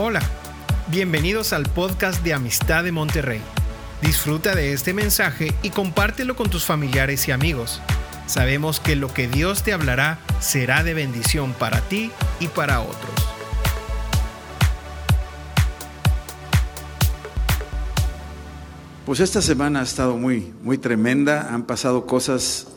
[0.00, 0.22] Hola,
[0.92, 3.40] bienvenidos al podcast de Amistad de Monterrey.
[4.00, 7.82] Disfruta de este mensaje y compártelo con tus familiares y amigos.
[8.26, 13.10] Sabemos que lo que Dios te hablará será de bendición para ti y para otros.
[19.04, 21.52] Pues esta semana ha estado muy, muy tremenda.
[21.52, 22.68] Han pasado cosas,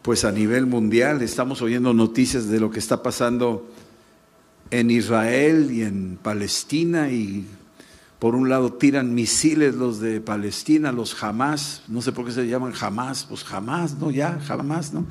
[0.00, 1.20] pues a nivel mundial.
[1.20, 3.68] Estamos oyendo noticias de lo que está pasando
[4.80, 7.46] en Israel y en Palestina y
[8.18, 12.48] por un lado tiran misiles los de Palestina, los Hamas, no sé por qué se
[12.48, 14.10] llaman Hamas, pues Hamas, ¿no?
[14.10, 15.06] Ya, Hamas, ¿no?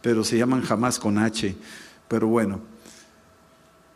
[0.00, 1.54] Pero se llaman Hamas con H,
[2.08, 2.60] pero bueno.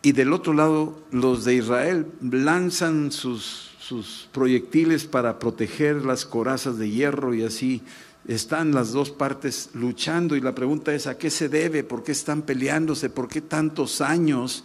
[0.03, 6.77] Y del otro lado, los de Israel lanzan sus, sus proyectiles para proteger las corazas
[6.77, 7.83] de hierro y así
[8.29, 11.85] están las dos partes luchando y la pregunta es, ¿a qué se debe?
[11.85, 13.09] ¿Por qué están peleándose?
[13.09, 14.65] ¿Por qué tantos años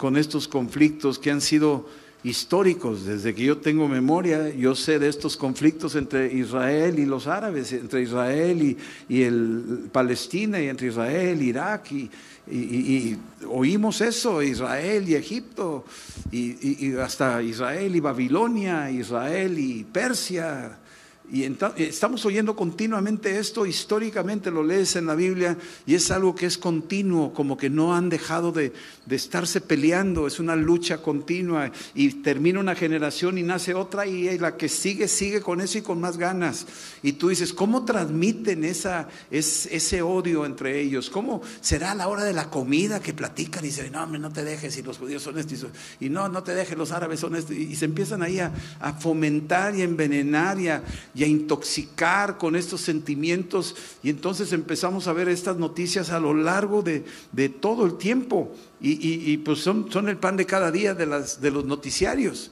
[0.00, 1.86] con estos conflictos que han sido
[2.24, 3.04] históricos?
[3.04, 7.70] Desde que yo tengo memoria, yo sé de estos conflictos entre Israel y los árabes,
[7.74, 8.78] entre Israel
[9.10, 12.10] y, el Palestina y entre Israel, Irak y,
[12.50, 15.84] y, oímos eso, Israel y Egipto,
[16.32, 20.78] y, hasta Israel y Babilonia, Israel y Persia,
[21.32, 21.44] y
[21.76, 26.58] estamos oyendo continuamente esto, históricamente lo lees en la Biblia y es algo que es
[26.58, 28.72] continuo, como que no han dejado de,
[29.06, 34.38] de, estarse peleando, es una lucha continua y termina una generación y nace otra y
[34.38, 36.66] la que sigue, sigue con eso y con más ganas.
[37.02, 41.10] Y tú dices, ¿cómo transmiten esa, ese odio entre ellos?
[41.10, 44.32] ¿Cómo será a la hora de la comida que platican y dicen, no, hombre, no
[44.32, 45.66] te dejes y los judíos son estos
[46.00, 48.92] y no, no te dejes, los árabes son estos y, se empiezan ahí a, a
[48.94, 50.82] fomentar y envenenar y a
[51.20, 53.76] y a intoxicar con estos sentimientos.
[54.02, 57.04] Y entonces empezamos a ver estas noticias a lo largo de,
[57.60, 58.50] todo el tiempo.
[58.80, 62.50] Y, pues son, son, el pan de cada día de, las, de los noticiarios.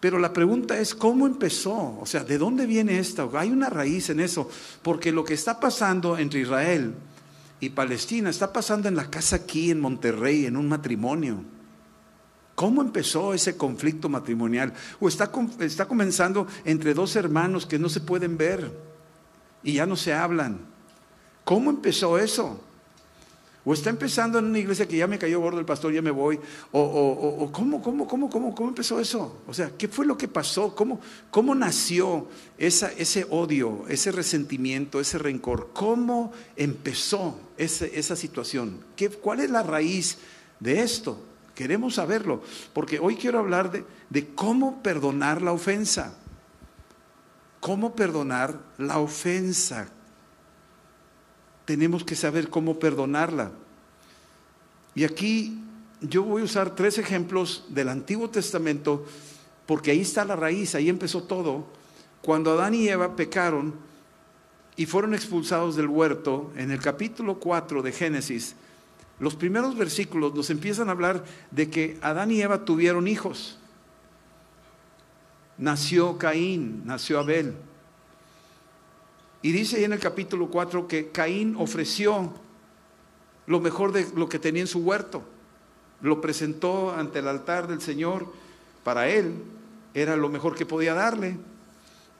[0.00, 1.98] Pero la pregunta es, ¿cómo empezó?
[2.00, 3.30] O sea, ¿de dónde viene esto?
[3.34, 4.48] Hay una raíz en eso,
[4.80, 6.94] porque lo que está pasando entre Israel
[7.60, 11.44] y Palestina está pasando en la casa aquí en Monterrey, en un matrimonio.
[12.58, 14.74] ¿Cómo empezó ese conflicto matrimonial?
[14.98, 15.30] ¿O está,
[15.60, 18.68] está comenzando entre dos hermanos que no se pueden ver
[19.62, 20.58] y ya no se hablan?
[21.44, 22.60] ¿Cómo empezó eso?
[23.64, 26.10] O está empezando en una iglesia que ya me cayó gordo el pastor, ya me
[26.10, 26.40] voy.
[26.72, 29.40] O, o, ¿cómo, cómo, cómo, cómo, cómo empezó eso?
[29.46, 30.74] O sea, ¿qué fue lo que pasó?
[30.74, 32.26] ¿Cómo, cómo nació
[32.58, 35.70] esa, ese odio, ese resentimiento, ese rencor?
[35.72, 38.80] ¿Cómo empezó esa situación?
[38.96, 40.18] ¿Qué, ¿Cuál es la raíz
[40.58, 41.27] de esto?
[41.58, 42.40] Queremos saberlo,
[42.72, 46.16] porque hoy quiero hablar de, cómo perdonar la ofensa.
[47.58, 49.88] ¿Cómo perdonar la ofensa?
[51.64, 53.50] Tenemos que saber cómo perdonarla.
[54.94, 55.60] Y aquí
[56.00, 59.04] yo voy a usar tres ejemplos del Antiguo Testamento,
[59.66, 61.66] porque ahí está la raíz, ahí empezó todo.
[62.22, 63.74] Cuando Adán y Eva pecaron
[64.76, 68.54] y fueron expulsados del huerto, en el capítulo 4 de Génesis,
[69.20, 73.58] los primeros versículos nos empiezan a hablar de que Adán y Eva tuvieron hijos.
[75.56, 77.54] Nació Caín, nació Abel.
[79.42, 82.32] Y dice ahí en el capítulo 4 que Caín ofreció
[83.46, 85.22] lo mejor de lo que tenía en su huerto.
[86.00, 88.32] Lo presentó ante el altar del Señor.
[88.84, 89.34] Para él
[89.94, 91.36] era lo mejor que podía darle.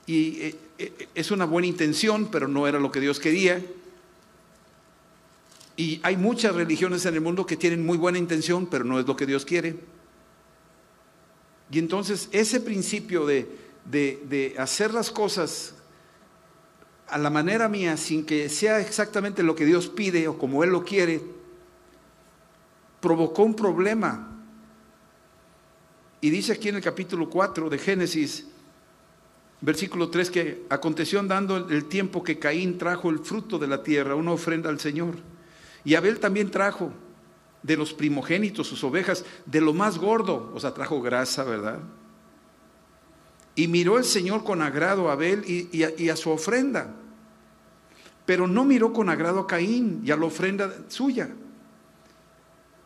[0.06, 3.64] Y eh, eh, es una buena intención, pero no era lo que Dios quería.
[5.78, 9.06] Y hay muchas religiones en el mundo que tienen muy buena intención, pero no es
[9.06, 9.76] lo que Dios quiere.
[11.70, 13.48] Y entonces ese principio de,
[13.84, 15.76] de, hacer las cosas
[17.06, 20.70] a la manera mía, sin que sea exactamente lo que Dios pide o como Él
[20.70, 21.22] lo quiere,
[23.00, 24.36] provocó un problema.
[26.20, 28.48] Y dice aquí en el capítulo 4 de Génesis,
[29.60, 34.16] versículo 3, que aconteció andando el tiempo que Caín trajo el fruto de la tierra,
[34.16, 35.27] una ofrenda al Señor.
[35.88, 36.92] Y Abel también trajo
[37.62, 41.78] de los primogénitos sus ovejas, de lo más gordo, o sea, trajo grasa, ¿verdad?
[43.54, 46.94] Y miró el Señor con agrado a Abel y, a, su ofrenda,
[48.26, 51.30] pero no miró con agrado a Caín y a la ofrenda suya.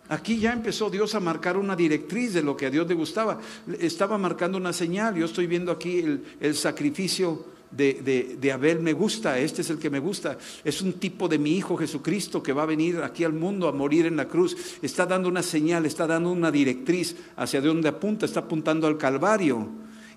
[0.09, 3.41] Aquí ya empezó Dios a marcar una directriz de lo que a Dios le gustaba.
[3.81, 5.17] Estaba marcando una señal.
[5.17, 9.99] Yo estoy viendo aquí el sacrificio de, Abel me gusta, este es el que me
[9.99, 10.39] gusta.
[10.65, 13.73] Es un tipo de mi Hijo Jesucristo que va a venir aquí al mundo a
[13.73, 14.57] morir en la cruz.
[14.83, 19.69] Está dando una señal, está dando una directriz hacia donde apunta, está apuntando al Calvario.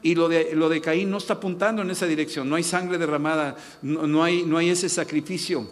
[0.02, 3.00] Y lo de, lo de Caín no está apuntando en esa dirección, no hay sangre
[3.00, 5.68] derramada, no, hay, no hay ese sacrificio.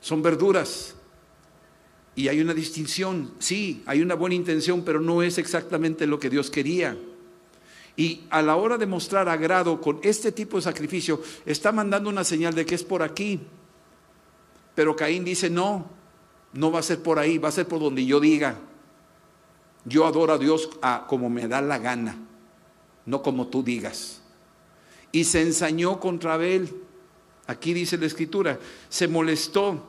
[0.00, 0.96] Son verduras.
[2.14, 6.28] Y hay una distinción, sí, hay una buena intención, pero no es exactamente lo que
[6.28, 6.98] Dios quería.
[7.96, 12.24] Y a la hora de mostrar agrado con este tipo de sacrificio, está mandando una
[12.24, 13.40] señal de que es por aquí.
[14.74, 15.86] Pero Caín dice, no,
[16.54, 18.56] no va a ser por ahí, va a ser por donde yo diga.
[19.84, 22.16] Yo adoro a Dios a como me da la gana,
[23.04, 24.22] no como tú digas.
[25.10, 26.74] Y se ensañó contra Abel.
[27.46, 28.58] Aquí dice la escritura,
[28.88, 29.84] se molestó.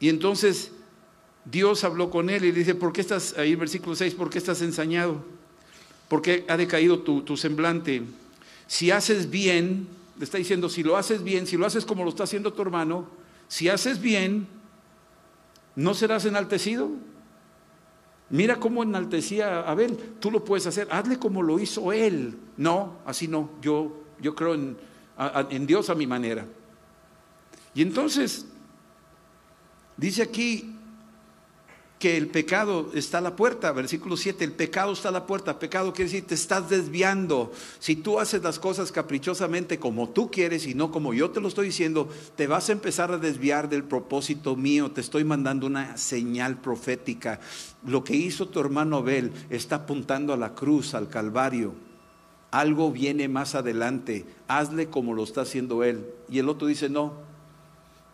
[0.00, 0.72] Y entonces
[1.44, 4.62] Dios habló con él y dice, ¿por qué estás, ahí versículo 6, ¿por qué estás
[4.62, 5.22] ensañado?
[6.12, 8.02] ¿Por qué ha decaído tu, semblante?
[8.66, 9.88] Si haces bien,
[10.18, 12.60] le está diciendo, si lo haces bien, si lo haces como lo está haciendo tu
[12.60, 13.06] hermano,
[13.48, 14.46] si haces bien,
[15.74, 16.90] ¿no serás enaltecido?
[18.28, 22.36] Mira cómo enaltecía a Abel, tú lo puedes hacer, hazle como lo hizo él.
[22.58, 26.44] No, así no, yo, yo creo en Dios a mi manera.
[27.74, 28.44] Y entonces,
[29.96, 30.71] dice aquí,
[32.02, 35.60] que el pecado está a la puerta, versículo 7, el pecado está a la puerta,
[35.60, 37.52] pecado quiere decir te estás desviando.
[37.78, 41.46] Si tú haces las cosas caprichosamente como tú quieres y no como yo te lo
[41.46, 45.96] estoy diciendo, te vas a empezar a desviar del propósito mío, te estoy mandando una
[45.96, 47.38] señal profética.
[47.86, 51.72] Lo que hizo tu hermano Abel está apuntando a la cruz, al Calvario.
[52.50, 56.04] Algo viene más adelante, hazle como lo está haciendo él.
[56.28, 57.12] Y el otro dice, no,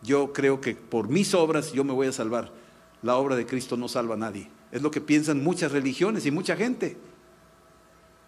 [0.03, 2.59] yo creo que por mis obras yo me voy a salvar
[3.01, 4.49] la obra de Cristo no salva a nadie.
[4.71, 6.97] Es lo que piensan muchas religiones y mucha gente,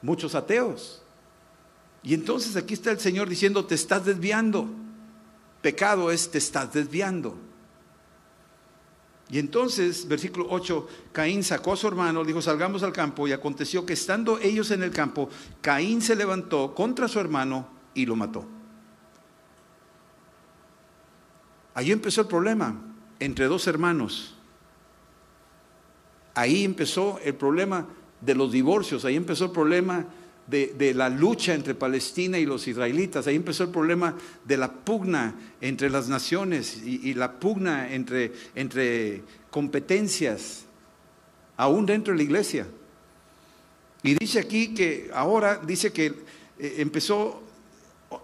[0.02, 1.04] muchos ateos.
[2.04, 4.68] Y entonces aquí está el Señor diciendo, te estás desviando.
[5.62, 7.38] Pecado es, te estás desviando.
[9.30, 13.86] Y entonces, versículo 8, Caín sacó a su hermano, dijo, salgamos al campo, y aconteció
[13.86, 15.30] que estando ellos en el campo,
[15.62, 18.46] Caín se levantó contra su hermano y lo mató.
[21.74, 22.76] Allí empezó el problema
[23.20, 24.36] entre dos hermanos.
[26.34, 27.88] Ahí empezó el problema
[28.22, 30.06] de los divorcios, ahí empezó el problema
[30.48, 35.36] de, la lucha entre Palestina y los israelitas, ahí empezó el problema de la pugna
[35.62, 40.66] entre las naciones y, la pugna entre, competencias,
[41.58, 42.68] aún dentro de la iglesia.
[44.04, 46.08] Y dice aquí que ahora, dice que
[46.58, 47.44] eh, empezó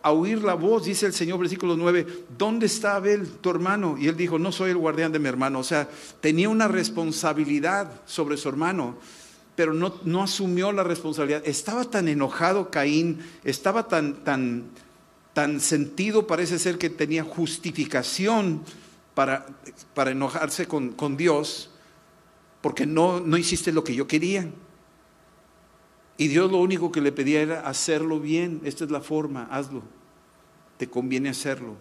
[0.02, 3.98] a oír la voz, dice el Señor, versículo 9, ¿dónde está Abel, tu hermano?
[3.98, 5.60] Y él dijo, no soy el guardián de mi hermano.
[5.60, 5.90] O sea,
[6.20, 8.98] tenía una responsabilidad sobre su hermano,
[9.56, 11.42] pero no, no asumió la responsabilidad.
[11.46, 14.66] Estaba tan enojado Caín, estaba tan, tan,
[15.34, 18.64] tan sentido, parece ser que tenía justificación
[19.14, 19.46] para,
[19.94, 21.72] para enojarse con, con Dios,
[22.62, 24.50] porque no, no hiciste lo que yo quería.
[26.18, 28.62] Y Dios lo único que le pedía era hacerlo bien.
[28.64, 29.84] Esta es la forma, hazlo.
[30.78, 31.76] Te conviene hacerlo.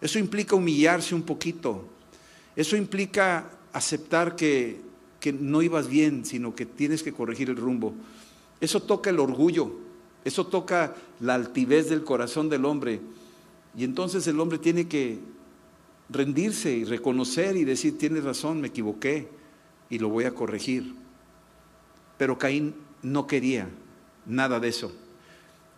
[0.00, 1.84] Eso implica humillarse un poquito.
[2.56, 4.80] Eso implica aceptar que,
[5.20, 7.94] que no ibas bien, sino que tienes que corregir el rumbo.
[8.60, 9.72] Eso toca el orgullo.
[10.24, 13.00] Eso toca la altivez del corazón del hombre.
[13.76, 15.18] Y entonces el hombre tiene que
[16.08, 19.28] rendirse y reconocer y decir, tienes razón, me equivoqué
[19.88, 20.94] y lo voy a corregir.
[22.18, 23.68] Pero Caín no quería
[24.26, 24.92] nada de eso.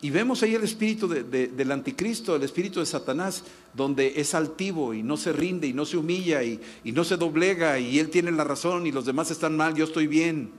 [0.00, 5.02] Y vemos ahí el espíritu del anticristo, el espíritu de Satanás, donde es altivo y
[5.04, 8.42] no se rinde y no se humilla y, no se doblega y él tiene la
[8.42, 10.50] razón y los demás están mal, yo estoy bien.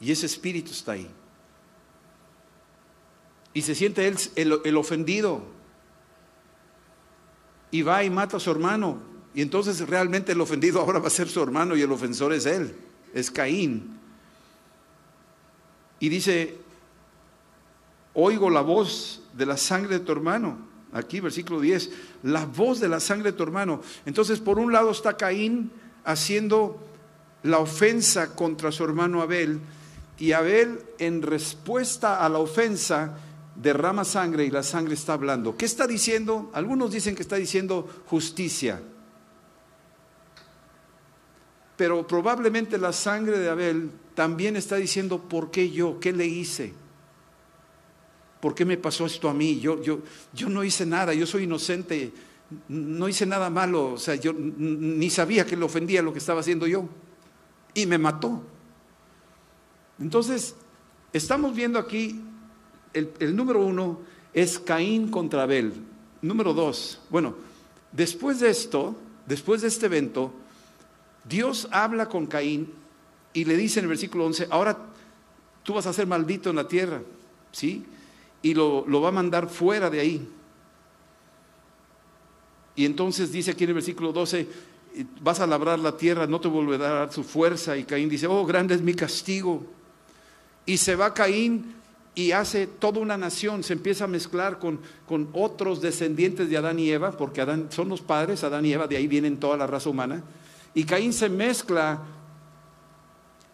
[0.00, 1.08] Y ese espíritu está ahí.
[3.52, 5.42] Y se siente él el, el ofendido.
[7.72, 9.02] Y va y mata a su hermano.
[9.34, 12.46] Y entonces realmente el ofendido ahora va a ser su hermano y el ofensor es
[12.46, 12.72] él,
[13.14, 13.99] es Caín.
[16.00, 16.56] Y dice,
[18.14, 20.58] oigo la voz de la sangre de tu hermano.
[20.92, 21.90] Aquí, versículo 10,
[22.24, 23.80] la voz de la sangre de tu hermano.
[24.06, 25.70] Entonces, por un lado está Caín
[26.04, 26.82] haciendo
[27.44, 29.60] la ofensa contra su hermano Abel,
[30.18, 33.16] y Abel, en respuesta a la ofensa,
[33.56, 35.56] derrama sangre y la sangre está hablando.
[35.56, 36.50] ¿Qué está diciendo?
[36.52, 38.82] Algunos dicen que está diciendo justicia.
[41.80, 45.98] Pero probablemente la sangre de Abel también está diciendo, ¿por qué yo?
[45.98, 46.74] ¿Qué le hice?
[48.38, 49.58] ¿Por qué me pasó esto a mí?
[49.60, 50.00] Yo, yo,
[50.34, 52.12] yo no hice nada, yo soy inocente,
[52.68, 56.40] no hice nada malo, o sea, yo ni sabía que le ofendía lo que estaba
[56.40, 56.86] haciendo yo.
[57.72, 58.42] Y me mató.
[59.98, 60.56] Entonces,
[61.14, 62.20] estamos viendo aquí,
[62.92, 64.00] el, el número uno
[64.34, 65.72] es Caín contra Abel.
[66.20, 67.36] Número dos, bueno,
[67.90, 68.94] después de esto,
[69.26, 70.34] después de este evento,
[71.24, 72.72] Dios habla con Caín
[73.32, 74.76] y le dice en el versículo 11, ahora
[75.62, 77.00] tú vas a ser maldito en la tierra,
[77.52, 77.84] ¿sí?
[78.42, 80.28] Y lo, va a mandar fuera de ahí.
[82.74, 84.48] Y entonces dice aquí en el versículo 12,
[85.20, 87.76] vas a labrar la tierra, no te volverá a dar su fuerza.
[87.76, 89.64] Y Caín dice, oh, grande es mi castigo.
[90.64, 91.74] Y se va Caín
[92.14, 96.78] y hace toda una nación, se empieza a mezclar con, con otros descendientes de Adán
[96.78, 99.66] y Eva, porque Adán son los padres, Adán y Eva, de ahí vienen toda la
[99.66, 100.24] raza humana.
[100.74, 102.00] Y Caín se mezcla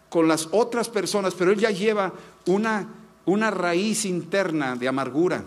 [0.09, 2.13] con las otras personas, pero él ya lleva
[2.45, 2.87] una,
[3.25, 5.43] una raíz interna de amargura,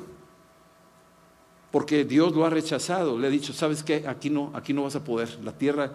[1.70, 4.96] porque Dios lo ha rechazado, le ha dicho, sabes qué, aquí no, aquí no vas
[4.96, 5.92] a poder, la tierra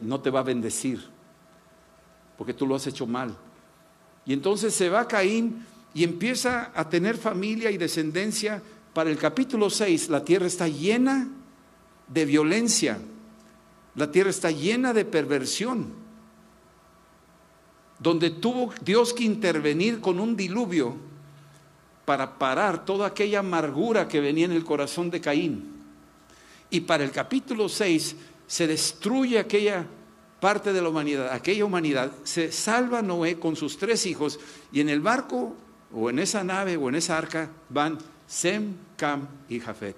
[0.00, 1.06] no te va a bendecir,
[2.36, 3.36] porque tú lo has hecho mal.
[4.26, 8.62] Y entonces se va Caín y empieza a tener familia y descendencia.
[8.94, 11.28] Para el capítulo 6, la tierra está llena
[12.08, 12.98] de violencia,
[14.00, 15.92] la tierra está llena de perversión,
[17.98, 20.96] donde tuvo Dios que intervenir con un diluvio
[22.06, 25.70] para parar toda aquella amargura que venía en el corazón de Caín.
[26.70, 28.16] Y para el capítulo 6
[28.46, 29.86] se destruye aquella
[30.40, 34.40] parte de la humanidad, aquella humanidad, se salva Noé con sus tres hijos
[34.72, 35.54] y en el barco
[35.92, 39.96] o en esa nave o en esa arca van Sem, Cam y Jafet.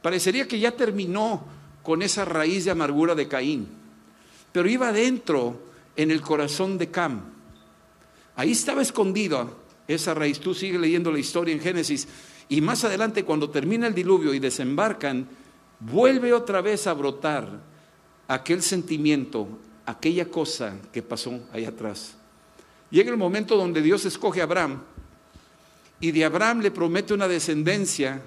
[0.00, 1.44] Parecería que ya terminó
[1.84, 3.68] con esa raíz de amargura de Caín,
[4.50, 5.60] pero iba adentro
[5.94, 7.20] en el corazón de Cam.
[8.34, 9.46] Ahí estaba escondida
[9.86, 10.40] esa raíz.
[10.40, 12.08] Tú sigues leyendo la historia en Génesis
[12.48, 15.28] y más adelante cuando termina el diluvio y desembarcan,
[15.78, 17.48] vuelve otra vez a brotar
[18.28, 19.46] aquel sentimiento,
[19.86, 22.16] aquella cosa que pasó ahí atrás.
[22.90, 24.80] Llega el momento donde Dios escoge a Abraham
[26.00, 28.22] y de Abraham le promete una descendencia.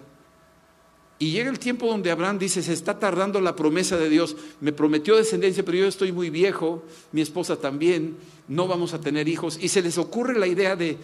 [1.20, 4.72] Y llega el tiempo donde Abraham dice, se está tardando la promesa de Dios, me
[4.72, 9.58] prometió descendencia, pero yo estoy muy viejo, mi esposa también, no vamos a tener hijos.
[9.60, 10.98] Y se les ocurre la idea de,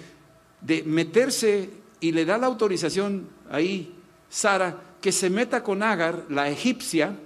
[0.62, 3.92] de meterse y le da la autorización ahí,
[4.30, 7.18] Sara, que se meta con Agar, la egipcia,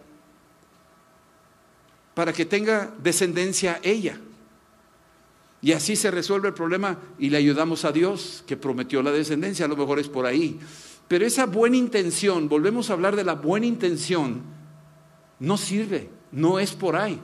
[2.13, 4.17] para que tenga descendencia ella.
[5.61, 9.65] Y así se resuelve el problema y le ayudamos a Dios que prometió la descendencia,
[9.65, 10.59] a lo mejor es por ahí.
[11.07, 14.41] Pero esa buena intención, volvemos a hablar de la buena intención,
[15.39, 17.19] no sirve, no es por ahí.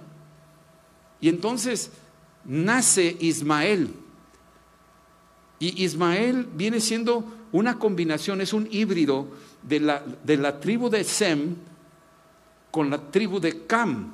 [1.20, 1.92] Y entonces
[2.46, 3.94] nace Ismael.
[5.60, 9.28] Y Ismael viene siendo una combinación, es un híbrido
[9.62, 11.56] de la, de la tribu de Sem
[12.72, 14.12] con la tribu de Cam.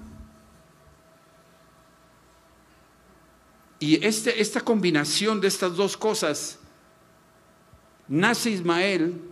[3.79, 6.59] Y este, esta combinación de estas dos cosas,
[8.07, 9.28] nace Ismael,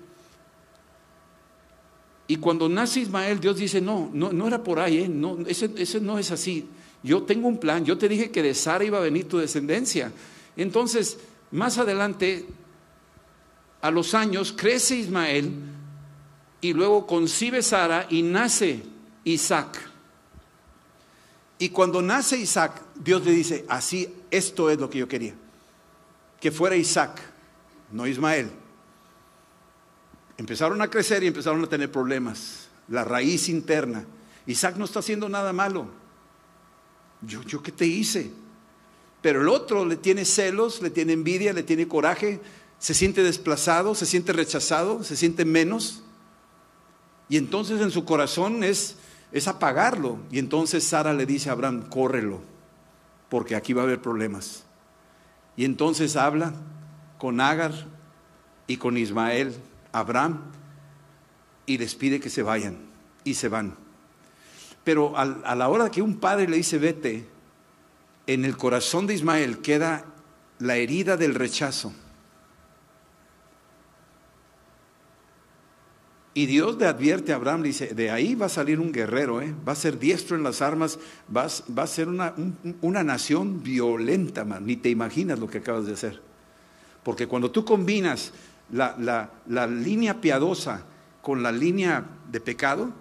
[2.27, 5.09] y cuando nace Ismael, Dios dice, no, no, no era por ahí, ¿eh?
[5.09, 6.67] no, ese, ese no es así.
[7.01, 10.11] Yo tengo un plan, yo te dije que de Sara iba a venir tu descendencia.
[10.57, 11.17] Entonces,
[11.51, 12.45] más adelante,
[13.81, 15.53] a los años, crece Ismael
[16.59, 18.83] y luego concibe Sara y nace
[19.23, 19.79] Isaac.
[21.59, 25.33] Y cuando nace Isaac, Dios le dice, así, esto es lo que yo quería.
[26.41, 27.21] Que fuera Isaac,
[27.91, 28.51] no Ismael.
[30.37, 32.67] Empezaron a crecer y empezaron a tener problemas.
[32.87, 34.05] La raíz interna.
[34.45, 35.87] Isaac no está haciendo nada malo.
[37.21, 38.31] Yo, yo qué te hice.
[39.21, 42.39] Pero el otro le tiene celos, le tiene envidia, le tiene coraje,
[42.77, 46.03] se siente desplazado, se siente rechazado, se siente menos.
[47.27, 48.95] Y entonces en su corazón es
[49.31, 50.19] es apagarlo.
[50.31, 52.41] Y entonces Sara le dice a Abraham, córrelo,
[53.29, 54.63] porque aquí va a haber problemas.
[55.55, 56.53] Y entonces habla
[57.17, 57.73] con Agar
[58.67, 59.55] y con Ismael,
[59.99, 60.41] Abraham,
[61.65, 62.77] y les pide que se vayan.
[63.23, 63.75] Y se van.
[64.83, 67.27] Pero a la hora que un padre le dice vete,
[68.25, 70.05] en el corazón de Ismael queda
[70.59, 71.93] la herida del rechazo.
[76.33, 79.41] Y Dios le advierte a Abraham, le dice, de ahí va a salir un guerrero,
[79.41, 79.55] ¿eh?
[79.67, 80.99] va a ser diestro en las armas,
[81.35, 82.35] va, va a ser una,
[82.81, 84.63] una nación violenta, man.
[84.63, 86.21] ni te imaginas lo que acabas de hacer.
[87.01, 88.33] Porque cuando tú combinas
[88.71, 90.83] la, la, la línea piadosa
[91.21, 92.91] con la línea de pecado,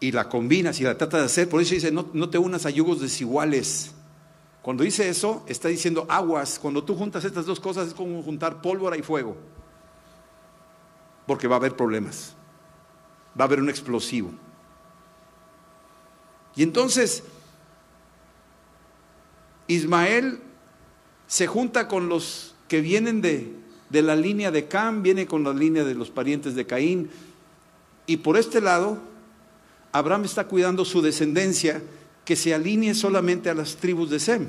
[0.00, 2.66] y la combinas y la tratas de hacer, por eso dice, no, no te unas
[2.66, 3.92] a yugos desiguales.
[4.60, 6.58] Cuando dice eso, está diciendo aguas.
[6.58, 9.36] Cuando tú juntas estas dos cosas es como juntar pólvora y fuego
[11.26, 12.34] porque va a haber problemas,
[13.38, 14.30] va a haber un explosivo.
[16.54, 17.24] Y entonces,
[19.66, 20.42] Ismael
[21.26, 23.54] se junta con los que vienen de,
[23.90, 27.10] de la línea de Cam, viene con la línea de los parientes de Caín,
[28.06, 28.98] y por este lado,
[29.92, 31.82] Abraham está cuidando su descendencia
[32.24, 34.48] que se alinee solamente a las tribus de Sem.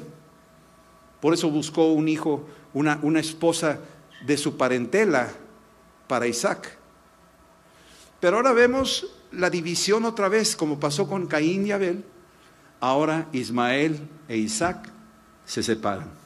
[1.22, 3.80] Por eso buscó un hijo, una, una esposa
[4.26, 5.32] de su parentela,
[6.08, 6.78] para Isaac.
[8.20, 12.04] Pero ahora vemos la división otra vez, como pasó con Caín y Abel,
[12.80, 14.90] ahora Ismael e Isaac
[15.46, 16.25] se separan.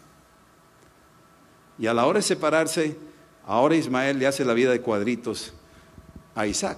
[1.79, 2.97] Y a la hora de separarse,
[3.45, 5.53] ahora Ismael le hace la vida de cuadritos
[6.35, 6.77] a Isaac.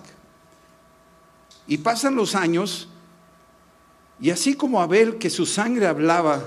[1.67, 2.87] Y pasan los años,
[4.19, 6.43] y así como Abel, que su sangre hablaba,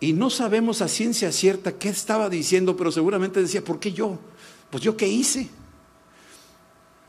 [0.00, 4.18] y no sabemos a ciencia cierta qué estaba diciendo, pero seguramente decía, ¿por qué yo?
[4.70, 5.48] Pues yo qué hice.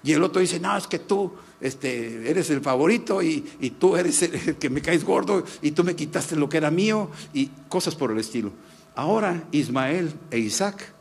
[0.04, 3.42] Y el otro dice, no, es que tú este, eres el favorito y,
[3.80, 7.10] tú eres el, que me caes gordo y tú me quitaste lo que era mío
[7.34, 8.52] y cosas por el estilo.
[8.96, 10.94] Ahora Ismael e Isaac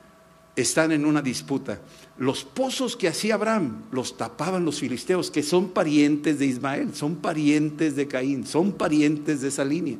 [0.56, 1.80] están en una disputa.
[2.18, 7.16] Los pozos que hacía Abraham los tapaban los filisteos, que son parientes de Ismael, son
[7.16, 9.96] parientes de Caín, son parientes de esa línea.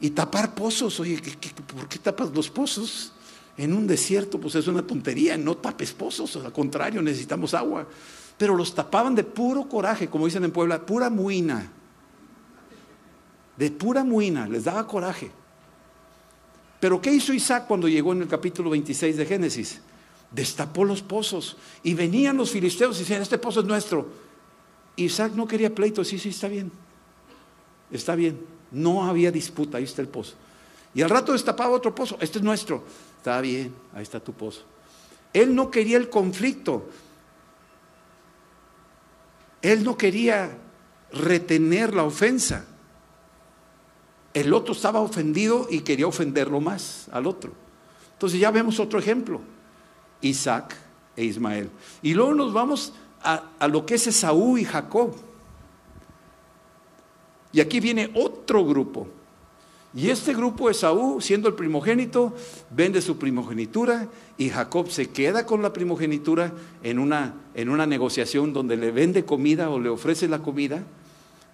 [0.00, 1.20] Y tapar pozos, oye,
[1.74, 3.12] por qué tapas los pozos?
[3.56, 7.88] En un desierto, pues es una tontería, no tapes pozos, al contrario, necesitamos agua.
[8.36, 11.72] Pero los tapaban de puro coraje, como dicen en Puebla, pura muina.
[13.56, 15.32] De pura muina, les daba coraje.
[16.80, 19.80] Pero ¿qué hizo Isaac cuando llegó en el capítulo 26 de Génesis?
[20.30, 24.08] Destapó los pozos y venían los filisteos y decían, este pozo es nuestro.
[24.96, 26.70] Isaac no quería pleito, sí, sí, está bien.
[27.90, 28.38] Está bien.
[28.70, 30.34] No había disputa, ahí está el pozo.
[30.94, 32.84] Y al rato destapaba otro pozo, este es nuestro.
[33.16, 34.62] Está bien, ahí está tu pozo.
[35.32, 36.88] Él no quería el conflicto.
[39.62, 40.56] Él no quería
[41.12, 42.64] retener la ofensa.
[44.34, 47.52] El otro estaba ofendido y quería ofenderlo más al otro.
[48.12, 49.40] Entonces ya vemos otro ejemplo.
[50.20, 50.76] Isaac
[51.16, 51.70] e Ismael.
[52.02, 52.92] Y luego nos vamos
[53.22, 55.14] a, a lo que es Esaú y Jacob.
[57.52, 59.08] Y aquí viene otro grupo.
[59.94, 62.34] Y este grupo Esaú, siendo el primogénito,
[62.70, 68.52] vende su primogenitura y Jacob se queda con la primogenitura en una, en una negociación
[68.52, 70.84] donde le vende comida o le ofrece la comida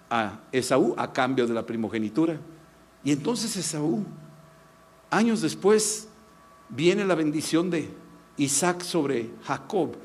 [0.09, 2.37] a Esaú a cambio de la primogenitura.
[3.05, 4.03] Y entonces Esaú,
[5.09, 6.09] años después,
[6.67, 7.89] viene la bendición de
[8.35, 9.95] Isaac sobre Jacob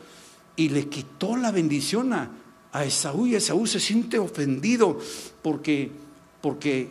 [0.55, 2.31] y le quitó la bendición a,
[2.85, 4.97] Esaú y Esaú se siente ofendido
[5.43, 5.91] porque,
[6.41, 6.91] porque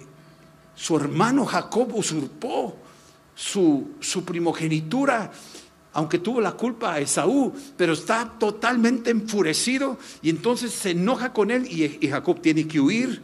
[0.75, 2.75] su hermano Jacob usurpó
[3.33, 5.31] su, su primogenitura
[5.93, 11.51] aunque tuvo la culpa a Esaú, pero está totalmente enfurecido y entonces se enoja con
[11.51, 13.21] él y, Jacob tiene que huir.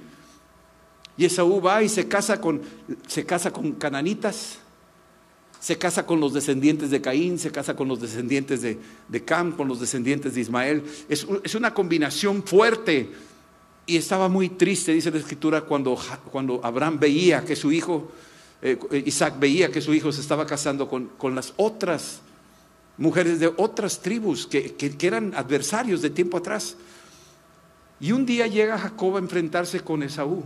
[1.17, 2.61] Y Esaú va y se casa con,
[3.07, 4.59] se casa con cananitas,
[5.59, 9.53] se casa con los descendientes de Caín, se casa con los descendientes de, de Cam,
[9.53, 10.83] con los descendientes de Ismael.
[11.09, 13.09] Es, es, una combinación fuerte.
[13.87, 15.97] Y estaba muy triste, dice la escritura, cuando,
[16.31, 18.11] cuando Abraham veía que su hijo,
[18.61, 22.21] eh, Isaac veía que su hijo se estaba casando con, con las otras
[22.97, 26.75] mujeres de otras tribus que, que, eran adversarios de tiempo atrás.
[27.99, 30.43] Y un día llega Jacob a enfrentarse con Esaú.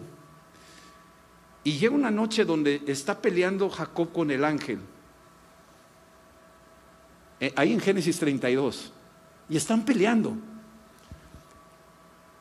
[1.70, 4.80] Y llega una noche donde está peleando Jacob con el ángel.
[7.40, 8.92] Eh, ahí en Génesis 32.
[9.50, 10.34] Y están peleando.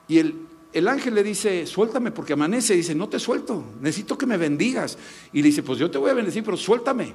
[0.09, 0.35] Y el,
[0.73, 2.73] el ángel le dice, suéltame porque amanece.
[2.73, 4.97] Y dice, no te suelto, necesito que me bendigas.
[5.35, 7.13] Y le dice, pues yo te voy a bendecir, pero suéltame.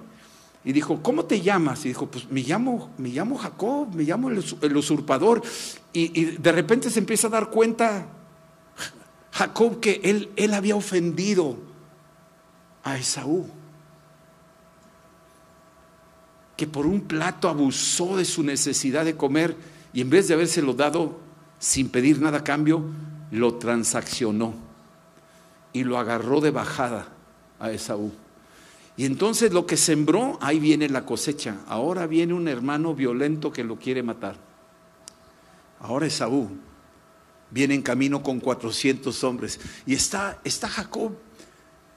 [0.63, 1.83] Y dijo, ¿cómo te llamas?
[1.83, 5.41] Y dijo, pues me llamo, me llamo Jacob, me llamo el, usurpador.
[5.93, 8.05] Y, de repente se empieza a dar cuenta
[9.31, 11.72] Jacob que él, él había ofendido
[12.83, 13.47] a Esaú.
[16.55, 19.55] Que por un plato abusó de su necesidad de comer
[19.93, 21.19] y en vez de habérselo dado
[21.59, 22.83] sin pedir nada a cambio,
[23.31, 24.53] lo transaccionó
[25.71, 27.07] y lo agarró de bajada
[27.59, 28.11] a Esaú.
[28.95, 31.61] Y entonces lo que sembró, ahí viene la cosecha.
[31.67, 34.35] Ahora viene un hermano violento que lo quiere matar.
[35.79, 36.49] Ahora Esaú
[37.49, 39.59] viene en camino con 400 hombres.
[39.85, 41.13] Y está, está Jacob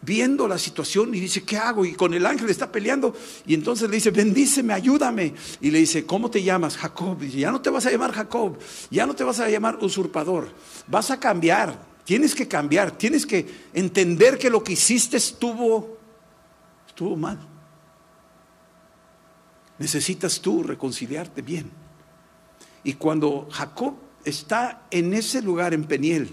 [0.06, 1.84] viendo la situación y dice, ¿qué hago?
[1.84, 3.12] Y con el ángel está peleando.
[3.44, 5.34] Y entonces le dice, bendíceme, ayúdame.
[5.60, 6.76] Y le dice, ¿cómo te llamas?
[6.76, 7.18] Jacob.
[7.18, 8.56] Dice, ya no te vas a llamar Jacob,
[8.88, 10.48] ya no te vas a llamar usurpador.
[10.86, 15.98] Vas a cambiar, tienes que cambiar, tienes que entender que lo que hiciste estuvo
[16.86, 17.38] estuvo mal.
[19.78, 21.70] Necesitas tú reconciliarte bien.
[22.84, 26.30] Y cuando Jacob está en ese lugar en Peniel,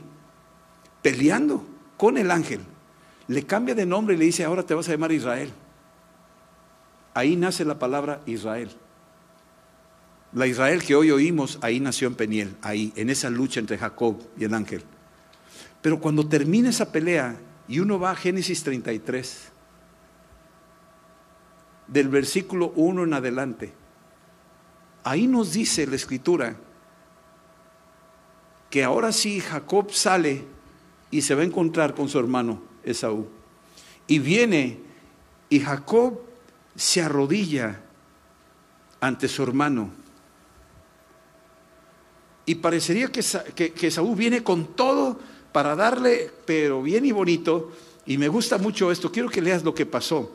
[1.02, 1.66] peleando
[1.98, 2.62] con el ángel,
[3.28, 5.52] le cambia de nombre y le dice, ahora te vas a llamar Israel.
[7.14, 8.70] Ahí nace la palabra Israel.
[10.34, 14.18] La Israel que hoy oímos, ahí nació en Peniel, ahí, en esa lucha entre Jacob
[14.38, 14.84] y el ángel.
[15.82, 19.52] Pero cuando termina esa pelea y uno va a Génesis 33,
[21.88, 23.74] del versículo 1 en adelante.
[25.04, 26.56] Ahí nos dice la escritura
[28.70, 30.46] que ahora sí Jacob sale
[31.12, 33.28] y se va a encontrar con su hermano Esaú.
[34.08, 34.80] Y viene
[35.50, 36.20] y Jacob
[36.76, 37.82] se arrodilla
[39.00, 39.92] ante su hermano.
[42.46, 43.22] Y parecería que,
[43.54, 45.20] que, viene con todo
[45.52, 47.72] para darle, pero bien y bonito.
[48.06, 49.12] Y me gusta mucho esto.
[49.12, 50.32] Quiero que leas lo que pasó.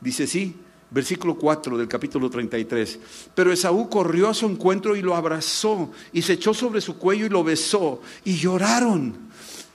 [0.00, 0.54] Dice, sí,
[0.90, 2.98] versículo 4 del capítulo 33.
[3.34, 7.26] Pero Esaú corrió a su encuentro y lo abrazó y se echó sobre su cuello
[7.26, 9.27] y lo besó y lloraron.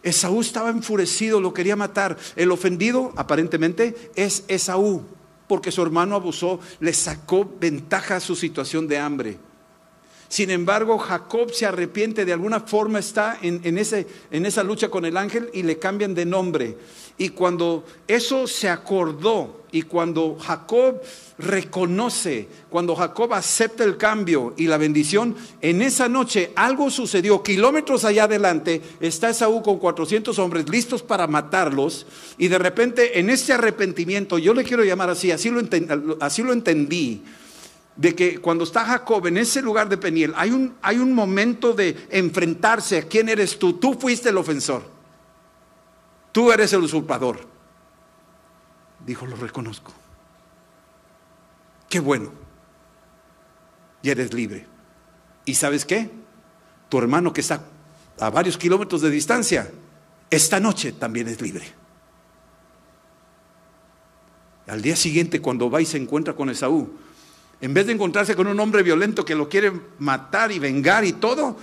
[0.03, 2.17] Esaú estaba enfurecido, lo quería matar.
[2.35, 5.03] El ofendido, aparentemente, es Esaú,
[5.47, 9.37] porque su hermano abusó, le sacó ventaja a su situación de hambre.
[10.33, 15.05] Sin embargo, Jacob se arrepiente, de alguna forma está en, ese, en esa lucha con
[15.05, 16.75] el ángel y le cambian de nombre.
[17.19, 20.99] Y cuando eso se acordó y cuando Jacob
[21.37, 27.43] reconoce, cuando Jacob acepta el cambio y la bendición, en esa noche algo sucedió.
[27.43, 32.07] Kilómetros allá adelante está Esaú con 400 hombres listos para matarlos
[32.39, 35.61] y de repente en ese arrepentimiento, yo le quiero llamar así, así lo,
[36.21, 37.21] así lo entendí,
[37.95, 41.73] de que cuando está Jacob en ese lugar de Peniel, hay un, hay un momento
[41.73, 43.73] de enfrentarse a quién eres tú.
[43.73, 44.83] Tú fuiste el ofensor.
[46.31, 47.47] Tú eres el usurpador.
[49.05, 49.93] Dijo, lo reconozco.
[51.89, 52.31] Qué bueno.
[54.01, 54.65] Y eres libre.
[55.45, 56.09] ¿Y sabes qué?
[56.89, 57.63] Tu hermano que está
[58.19, 59.71] a varios kilómetros de distancia,
[60.29, 61.65] esta noche también es libre.
[64.67, 66.89] Al día siguiente, cuando va y se encuentra con Esaú,
[67.63, 71.13] en vez de encontrarse con un hombre violento que lo quiere matar y vengar y
[71.13, 71.55] todo,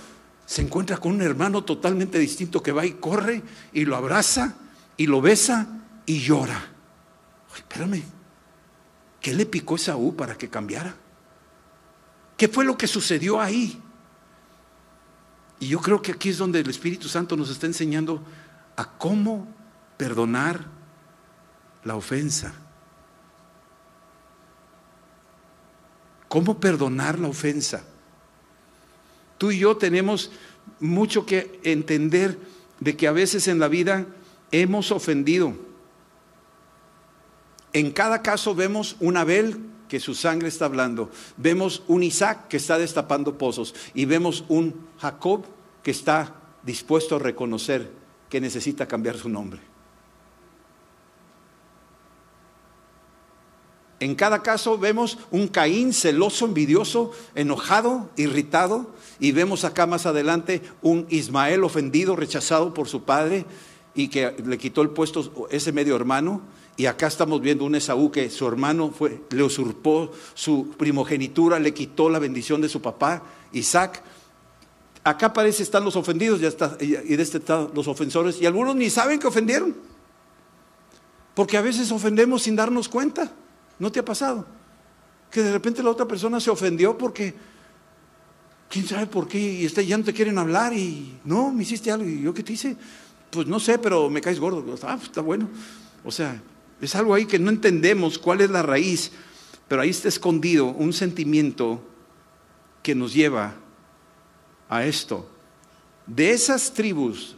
[0.47, 4.55] se encuentra con un hermano totalmente distinto que va y corre y lo abraza
[4.97, 5.67] y lo besa
[6.07, 6.59] y llora.
[7.55, 8.01] espérame,
[9.19, 10.95] ¿qué le picó Esaú para que cambiara?
[12.35, 13.79] ¿Qué fue lo que sucedió ahí?
[15.59, 18.23] Y yo creo que aquí es donde el Espíritu Santo nos está enseñando
[18.75, 19.47] a cómo
[19.97, 20.65] perdonar
[21.83, 22.55] la ofensa.
[26.31, 27.83] ¿Cómo perdonar la ofensa?
[29.37, 30.31] Tú y yo tenemos
[30.79, 32.39] mucho que entender
[32.79, 34.05] de que a veces en la vida
[34.49, 35.53] hemos ofendido.
[37.73, 42.55] En cada caso vemos un Abel que su sangre está hablando, vemos un Isaac que
[42.55, 45.43] está destapando pozos y vemos un Jacob
[45.83, 47.91] que está dispuesto a reconocer
[48.29, 49.70] que necesita cambiar su nombre.
[54.01, 60.63] En cada caso vemos un Caín celoso, envidioso, enojado, irritado, y vemos acá más adelante
[60.81, 63.45] un Ismael ofendido, rechazado por su padre
[63.93, 66.41] y que le quitó el puesto ese medio hermano.
[66.77, 68.91] Y acá estamos viendo un Esaú que su hermano
[69.29, 74.01] le usurpó su primogenitura, le quitó la bendición de su papá, Isaac.
[75.03, 78.89] Acá parece están los ofendidos y, y de este están los ofensores, y algunos ni
[78.89, 79.75] saben que ofendieron.
[81.35, 83.31] Porque a veces ofendemos sin darnos cuenta.
[83.81, 84.45] ¿No te ha pasado?
[85.31, 87.33] Que de repente la otra persona se ofendió porque,
[88.69, 91.91] quién sabe por qué, y este, ya no te quieren hablar y no, me hiciste
[91.91, 92.77] algo, y yo qué te hice,
[93.31, 94.63] pues no sé, pero me caes gordo.
[94.83, 95.49] Ah, pues está bueno.
[96.05, 96.39] O sea,
[96.79, 99.13] es algo ahí que no entendemos cuál es la raíz,
[99.67, 101.81] pero ahí está escondido un sentimiento
[102.83, 103.55] que nos lleva
[104.69, 105.27] a esto.
[106.05, 107.35] De esas tribus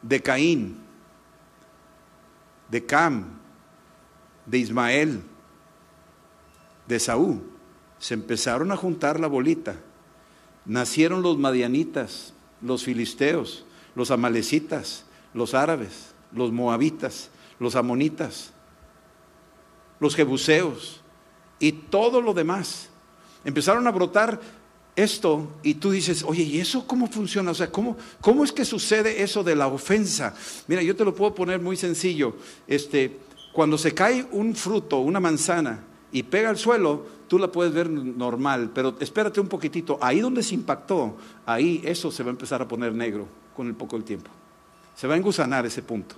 [0.00, 0.78] de Caín,
[2.70, 3.26] de Cam,
[4.46, 5.22] de Ismael,
[6.90, 7.40] de Saúl,
[7.98, 9.76] se empezaron a juntar la bolita.
[10.66, 18.52] Nacieron los madianitas, los filisteos, los amalecitas, los árabes, los moabitas, los amonitas,
[20.00, 21.00] los jebuseos
[21.58, 22.88] y todo lo demás.
[23.44, 24.40] Empezaron a brotar
[24.96, 27.52] esto y tú dices, oye, ¿y eso cómo funciona?
[27.52, 30.34] O sea, ¿cómo, ¿cómo es que sucede eso de la ofensa?
[30.66, 32.34] Mira, yo te lo puedo poner muy sencillo.
[32.66, 33.18] Este,
[33.52, 37.88] cuando se cae un fruto, una manzana, y pega al suelo, tú la puedes ver
[37.88, 42.60] normal, pero espérate un poquitito, ahí donde se impactó, ahí eso se va a empezar
[42.62, 44.30] a poner negro con el poco del tiempo.
[44.94, 46.16] Se va a engusanar ese punto.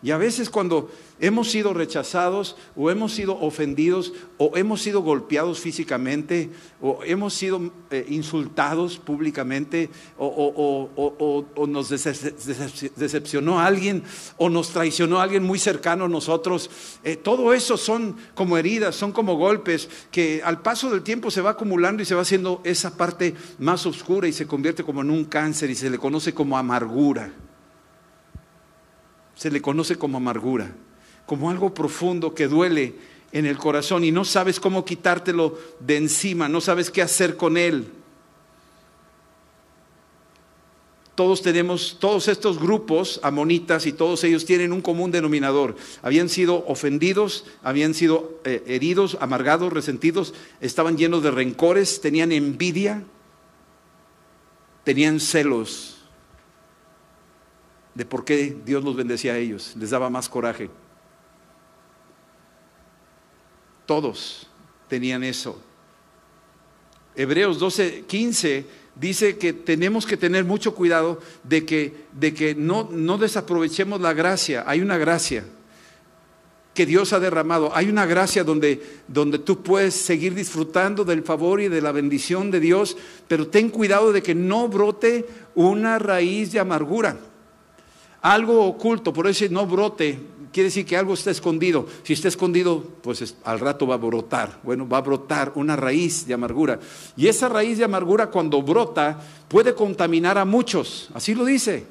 [0.00, 5.58] Y a veces cuando hemos sido rechazados o hemos sido ofendidos o hemos sido golpeados
[5.58, 14.04] físicamente o hemos sido eh, insultados públicamente o, nos decepcionó alguien
[14.36, 16.70] o nos traicionó alguien muy cercano a nosotros,
[17.02, 21.40] eh, todo eso son como heridas, son como golpes que al paso del tiempo se
[21.40, 25.10] va acumulando y se va haciendo esa parte más oscura y se convierte como en
[25.10, 27.32] un cáncer y se le conoce como amargura
[29.38, 30.74] se le conoce como amargura,
[31.24, 32.96] como algo profundo que duele
[33.30, 37.56] en el corazón y no sabes cómo quitártelo de encima, no sabes qué hacer con
[37.56, 37.86] él.
[41.14, 45.74] todos tenemos, todos estos grupos amonitas y todos ellos tienen un común denominador.
[46.00, 53.02] Habían sido ofendidos, habían sido eh, heridos, amargados, resentidos, estaban llenos de rencores, tenían envidia,
[54.84, 55.97] tenían celos
[57.98, 60.70] de por qué Dios los bendecía a ellos, les daba más coraje.
[63.86, 64.46] Todos
[64.86, 65.60] tenían eso.
[67.16, 72.88] Hebreos 12, 15 dice que tenemos que tener mucho cuidado de que, de que no,
[72.92, 74.62] no desaprovechemos la gracia.
[74.68, 75.42] Hay una gracia
[76.74, 77.74] que Dios ha derramado.
[77.74, 82.52] Hay una gracia donde, donde tú puedes seguir disfrutando del favor y de la bendición
[82.52, 87.18] de Dios, pero ten cuidado de que no brote una raíz de amargura.
[88.22, 90.18] Algo oculto, por eso no brote,
[90.52, 91.86] quiere decir que algo está escondido.
[92.02, 94.60] Si está escondido, pues al rato va a brotar.
[94.62, 96.80] Bueno, va a brotar una raíz de amargura.
[97.16, 101.10] Y esa raíz de amargura cuando brota puede contaminar a muchos.
[101.14, 101.86] Así lo dice.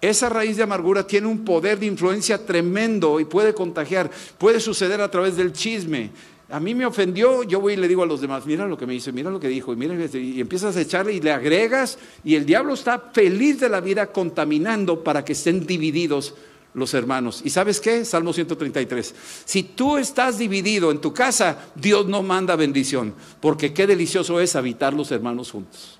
[0.00, 4.10] Esa raíz de amargura tiene un poder de influencia tremendo y puede contagiar.
[4.38, 6.10] Puede suceder a través del chisme.
[6.48, 8.86] A mí me ofendió, yo voy y le digo a los demás, mira lo que
[8.86, 11.98] me dice, mira lo que dijo, y, mira, y empiezas a echarle y le agregas,
[12.22, 16.34] y el diablo está feliz de la vida contaminando para que estén divididos
[16.72, 17.40] los hermanos.
[17.44, 18.04] ¿Y sabes qué?
[18.04, 19.14] Salmo 133.
[19.44, 24.54] Si tú estás dividido en tu casa, Dios no manda bendición, porque qué delicioso es
[24.54, 25.98] habitar los hermanos juntos.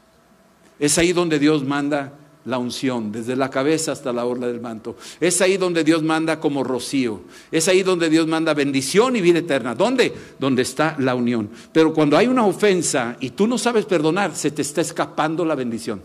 [0.78, 2.12] Es ahí donde Dios manda
[2.46, 4.96] la unción, desde la cabeza hasta la orla del manto.
[5.20, 7.22] Es ahí donde Dios manda como rocío.
[7.50, 9.74] Es ahí donde Dios manda bendición y vida eterna.
[9.74, 10.14] ¿Dónde?
[10.38, 11.50] Donde está la unión.
[11.72, 15.56] Pero cuando hay una ofensa y tú no sabes perdonar, se te está escapando la
[15.56, 16.00] bendición.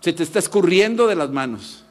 [0.00, 1.84] Se te está escurriendo de las manos.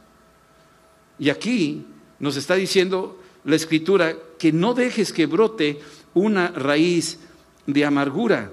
[1.19, 1.85] Y aquí
[2.19, 5.79] nos está diciendo la escritura que no dejes que brote
[6.15, 7.19] una raíz
[7.67, 8.51] de amargura.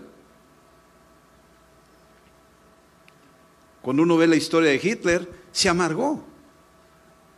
[3.88, 6.22] Cuando uno ve la historia de Hitler, se amargó.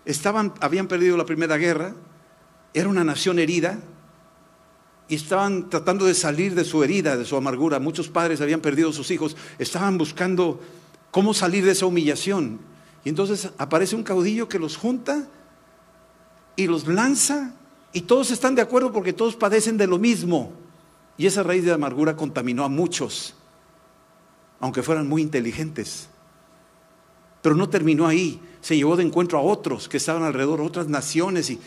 [0.04, 1.94] Estaban, habían perdido la Primera Guerra,
[2.74, 3.78] era una nación herida
[5.06, 7.78] y estaban tratando de salir de su herida, de su amargura.
[7.78, 10.60] Muchos padres habían perdido a sus hijos, estaban buscando
[11.12, 12.58] cómo salir de esa humillación.
[13.04, 15.28] Y entonces aparece un caudillo que los junta
[16.56, 17.54] y los lanza
[17.92, 20.50] y todos están de acuerdo porque todos padecen de lo mismo.
[21.16, 23.36] Y esa raíz de amargura contaminó a muchos,
[24.58, 26.08] aunque fueran muy inteligentes.
[27.42, 31.50] Pero no terminó ahí, se llevó de encuentro a otros que estaban alrededor, otras naciones,
[31.50, 31.58] y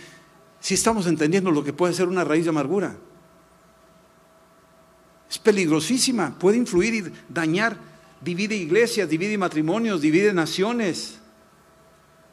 [0.59, 2.95] si estamos entendiendo lo que puede ser una raíz de amargura.
[5.29, 7.75] Es peligrosísima, puede influir y dañar,
[8.21, 11.19] divide iglesias, divide matrimonios, divide naciones.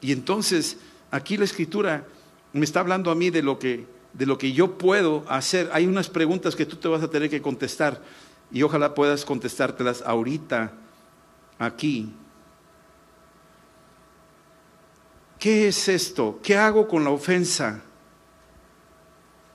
[0.01, 0.77] Y entonces
[1.11, 2.07] aquí la escritura
[2.53, 5.71] me está hablando a mí de lo que, de lo que yo puedo hacer.
[5.73, 8.03] Hay unas preguntas que tú te vas a tener que contestar
[8.53, 10.73] y ojalá puedas contestártelas ahorita,
[11.59, 12.13] aquí.
[15.41, 16.39] ¿Qué es esto?
[16.43, 17.81] ¿Qué hago con la ofensa?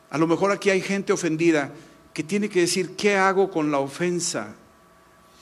[0.09, 1.71] A lo mejor aquí hay gente ofendida
[2.11, 4.55] que tiene que decir, ¿qué hago con la ofensa?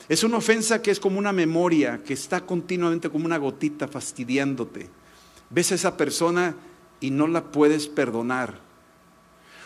[0.10, 4.90] Es una ofensa que es como una memoria, que está continuamente como una gotita fastidiándote.
[5.50, 6.56] Ves a esa persona
[7.00, 8.60] y no la puedes perdonar.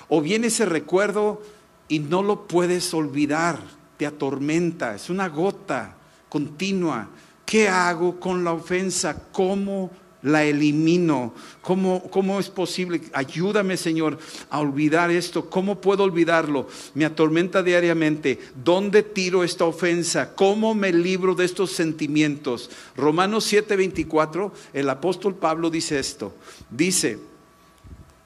[0.09, 1.41] O viene ese recuerdo
[1.87, 3.59] y no lo puedes olvidar,
[3.97, 5.97] te atormenta, es una gota
[6.29, 7.09] continua.
[7.47, 9.23] ¿Qué hago con la ofensa?
[9.31, 9.89] ¿Cómo
[10.27, 11.33] la elimino.
[11.61, 13.01] ¿Cómo, ¿Cómo, es posible?
[13.13, 14.17] Ayúdame, Señor,
[14.49, 15.49] a olvidar esto.
[15.49, 16.67] ¿Cómo puedo olvidarlo?
[16.93, 18.39] Me atormenta diariamente.
[18.63, 20.35] ¿Dónde tiro esta ofensa?
[20.35, 22.69] ¿Cómo me libro de estos sentimientos?
[22.95, 26.35] Romanos 7:24, el apóstol Pablo dice esto.
[26.69, 27.19] Dice,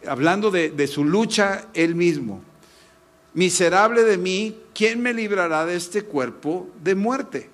[0.08, 2.42] hablando de, de su lucha él mismo,
[3.34, 7.50] miserable de mí, ¿quién me librará de este cuerpo de muerte?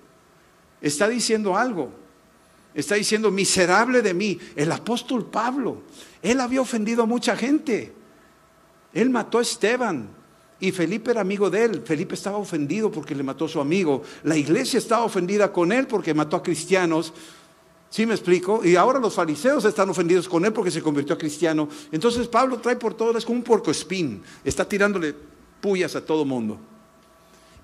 [0.82, 2.07] Está diciendo algo
[2.80, 4.40] está diciendo, miserable de mí.
[4.56, 5.82] El apóstol Pablo,
[6.22, 7.94] él había ofendido a mucha gente.
[8.94, 10.10] Él mató a Esteban
[10.60, 11.82] y Felipe era amigo de él.
[11.84, 14.04] Felipe estaba ofendido porque le mató a su amigo.
[14.24, 17.14] La iglesia estaba ofendida con él porque mató a cristianos.
[17.90, 18.64] ¿Sí me explico?
[18.64, 21.68] Y ahora los fariseos están ofendidos con él porque se convirtió a cristiano.
[21.92, 24.22] Entonces Pablo trae por todo, es como un porco espín.
[24.44, 25.16] Está tirándole
[25.62, 26.60] puyas a todo mundo.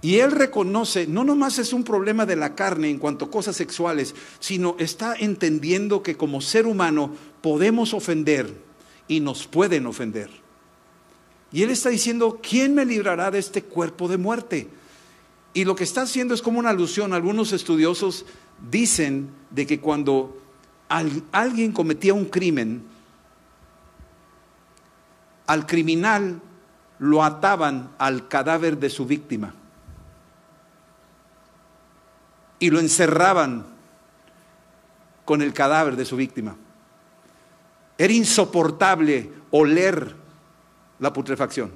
[0.03, 3.55] Y él reconoce, no nomás es un problema de la carne en cuanto a cosas
[3.55, 8.53] sexuales, sino está entendiendo que como ser humano podemos ofender
[9.07, 10.29] y nos pueden ofender.
[11.53, 14.67] Y él está diciendo, ¿quién me librará de este cuerpo de muerte?
[15.53, 17.13] Y lo que está haciendo es como una alusión.
[17.13, 18.25] Algunos estudiosos
[18.69, 20.37] dicen de que cuando
[21.31, 22.83] alguien cometía un crimen,
[25.47, 26.41] al criminal
[26.99, 29.55] lo ataban al cadáver de su víctima.
[32.63, 33.65] Y lo encerraban
[35.25, 36.55] con el cadáver de su víctima.
[37.97, 40.15] Era insoportable oler
[40.99, 41.73] la putrefacción.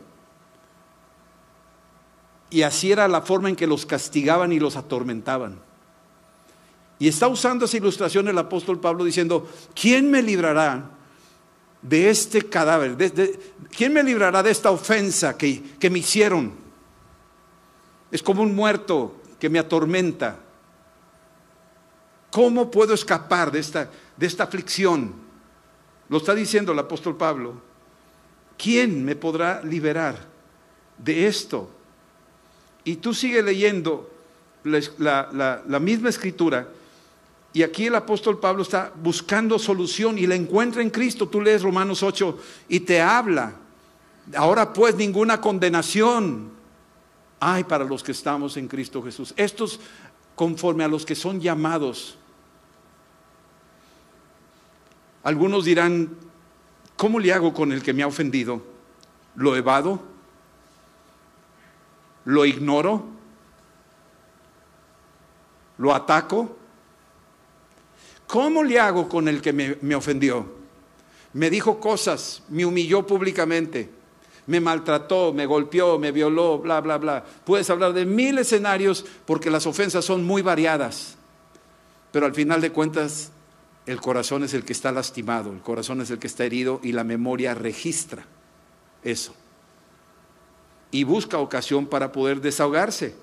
[2.50, 5.60] Y así era la forma en que los castigaban y los atormentaban.
[7.00, 9.46] Y está usando esa ilustración el apóstol Pablo diciendo,
[9.76, 10.90] ¿quién me librará
[11.82, 12.96] de este cadáver?
[13.76, 16.54] ¿Quién me librará de esta ofensa que, que me hicieron?
[18.10, 20.47] Es como un muerto que me atormenta.
[22.32, 25.14] ¿Cómo puedo escapar de esta, de esta aflicción?
[26.10, 27.62] Lo está diciendo el apóstol Pablo.
[28.58, 30.18] ¿Quién me podrá liberar
[30.98, 31.70] de esto?
[32.84, 34.10] Y tú sigues leyendo
[34.64, 36.68] la, la misma escritura
[37.58, 41.28] y aquí el apóstol Pablo está buscando solución y la encuentra en Cristo.
[41.28, 42.38] Tú lees Romanos 8
[42.70, 43.54] y te habla.
[44.36, 46.52] Ahora pues ninguna condenación
[47.40, 49.34] hay para los que estamos en Cristo Jesús.
[49.38, 49.80] Estos
[50.38, 52.16] conforme a los que son llamados.
[55.24, 56.16] Algunos dirán,
[56.96, 58.62] ¿cómo le hago con el que me ha ofendido?
[59.36, 60.00] ¿Lo evado?
[62.24, 63.04] ¿Lo ignoro?
[65.80, 66.56] ¿Lo ataco?
[68.28, 70.46] ¿Cómo le hago con el que me, ofendió?
[71.34, 73.90] Me dijo cosas, me humilló públicamente,
[74.48, 77.24] me maltrató, me golpeó, me violó, bla, bla, bla.
[77.46, 81.16] Puedes hablar de mil escenarios porque las ofensas son muy variadas.
[82.12, 83.32] Pero al final de cuentas,
[83.86, 86.94] el corazón es el que está lastimado, el corazón es el que está herido y
[86.94, 88.26] la memoria registra
[89.04, 89.36] eso.
[90.92, 93.16] Y busca ocasión para poder desahogarse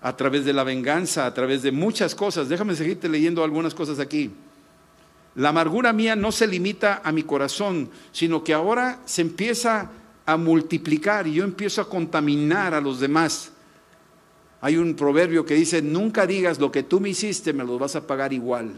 [0.00, 2.48] a través de la venganza, a través de muchas cosas.
[2.48, 4.30] Déjame seguirte leyendo algunas cosas aquí.
[5.36, 9.90] La amargura mía no se limita a mi corazón, sino que ahora se empieza
[10.26, 13.52] a multiplicar y yo empiezo a contaminar a los demás.
[14.60, 17.96] Hay un proverbio que dice, nunca digas lo que tú me hiciste, me lo vas
[17.96, 18.72] a pagar igual.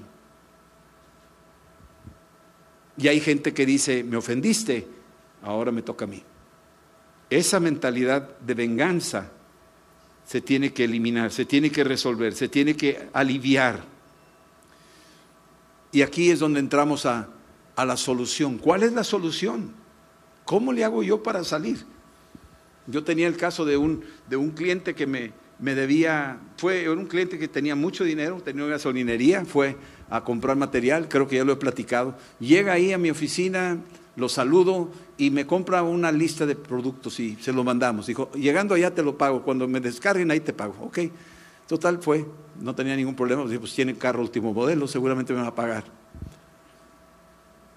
[2.97, 4.87] Y hay gente que dice, me ofendiste,
[5.43, 6.23] ahora me toca a mí.
[7.31, 9.33] Esa mentalidad de venganza
[10.25, 13.92] se tiene que eliminar, se tiene que resolver, se tiene que aliviar.
[15.93, 17.29] Y aquí es donde entramos a,
[17.77, 18.59] la solución.
[18.59, 19.73] ¿Cuál es la solución?
[20.45, 21.85] ¿Cómo le hago yo para salir?
[22.87, 24.05] Yo tenía el caso de un,
[24.55, 25.33] cliente que me,
[25.75, 29.77] debía, fue un cliente que tenía mucho dinero, tenía una gasolinería, fue
[30.11, 32.17] a comprar material, creo que ya lo he platicado.
[32.39, 33.79] Llega ahí a mi oficina,
[34.17, 38.07] lo saludo y me compra una lista de productos y se lo mandamos.
[38.07, 40.75] Dijo, llegando allá te lo pago, cuando me descarguen ahí te pago.
[40.81, 40.99] Ok,
[41.73, 42.27] total fue,
[42.61, 45.85] no tenía ningún problema, pues, pues tiene carro último modelo, seguramente me va a pagar.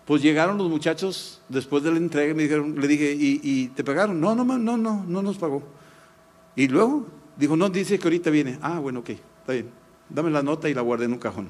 [0.06, 4.20] Pues llegaron los muchachos después de la entrega me dijeron, le dije, ¿y, te pagaron?
[4.20, 5.64] No, no, no, no, no nos pagó.
[6.58, 8.60] Y luego dijo, no, dice que ahorita viene.
[8.62, 9.70] Ah, bueno, ok, está bien.
[10.10, 11.50] Dame la nota y la guardé en un cajón.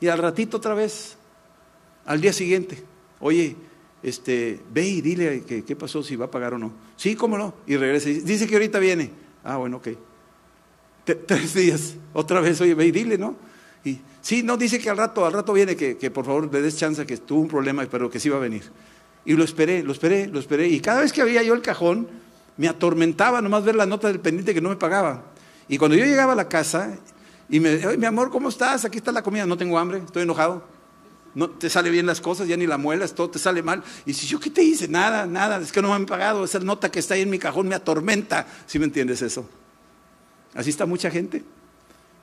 [0.00, 1.18] Y al ratito otra vez,
[2.06, 2.82] al día siguiente,
[3.20, 3.56] oye,
[4.02, 6.72] este, ve y dile qué pasó, si va a pagar o no.
[6.96, 7.54] Sí, cómo no.
[7.66, 9.10] Y regresa y dice que ahorita viene.
[9.44, 9.88] Ah, bueno, ok.
[11.04, 13.36] Tres días, otra vez, oye, ve y dile, ¿no?
[13.84, 16.62] Y sí, no, dice que al rato, al rato viene, que, que por favor le
[16.62, 18.62] des chance, que tuvo un problema, pero que sí va a venir.
[19.24, 20.68] Y lo esperé, lo esperé, lo esperé.
[20.68, 22.08] Y cada vez que había yo el cajón,
[22.56, 25.24] me atormentaba nomás ver la nota del pendiente que no me pagaba.
[25.68, 26.96] Y cuando yo llegaba a la casa
[27.48, 28.84] y me, mi amor, ¿cómo estás?
[28.84, 30.74] Aquí está la comida, no tengo hambre, estoy enojado
[31.34, 33.82] no te sale bien las cosas, ya ni la muelas, todo te sale mal.
[34.06, 34.88] Y si yo, ¿qué te hice?
[34.88, 37.38] Nada, nada, es que no me han pagado, esa nota que está ahí en mi
[37.38, 38.46] cajón me atormenta.
[38.66, 39.48] ¿Sí me entiendes eso?
[40.54, 41.42] Así está mucha gente,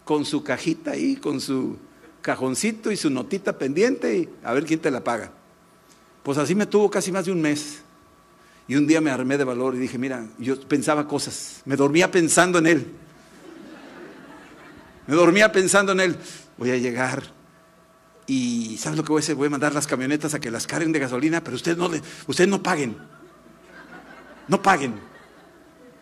[0.06, 1.78] con su cajita ahí, con su
[2.22, 5.32] cajoncito y su notita pendiente y a ver quién te la paga.
[6.24, 7.82] Pues así me tuvo casi más de un mes.
[8.68, 12.10] Y un día me armé de valor y dije, mira, yo pensaba cosas, me dormía
[12.10, 12.92] pensando en él.
[15.08, 16.18] Me dormía pensando en él.
[16.58, 17.24] Voy a llegar,
[18.28, 19.36] y ¿sabes lo que voy a hacer?
[19.36, 21.92] Voy a mandar las camionetas a que las carguen de gasolina, pero ustedes no,
[22.28, 22.96] ustedes no paguen.
[24.48, 24.94] No paguen.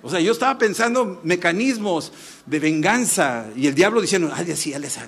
[0.02, 2.12] O sea, yo estaba pensando mecanismos
[2.46, 5.02] de venganza y el diablo diciendo, hazle así, hazle así.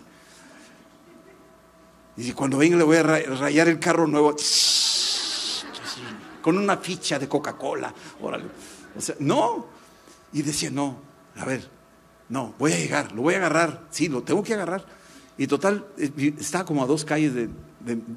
[2.18, 4.36] Y si cuando venga le voy a rayar el carro nuevo
[6.42, 7.94] con una ficha de Coca-Cola.
[8.96, 9.68] O sea, no.
[10.34, 10.98] Y decía, no,
[11.38, 11.68] a ver,
[12.30, 13.84] no, voy a llegar, lo voy a agarrar.
[13.92, 14.86] Sí, lo tengo que agarrar
[15.42, 17.50] y total, eh, estaba como a dos calles de,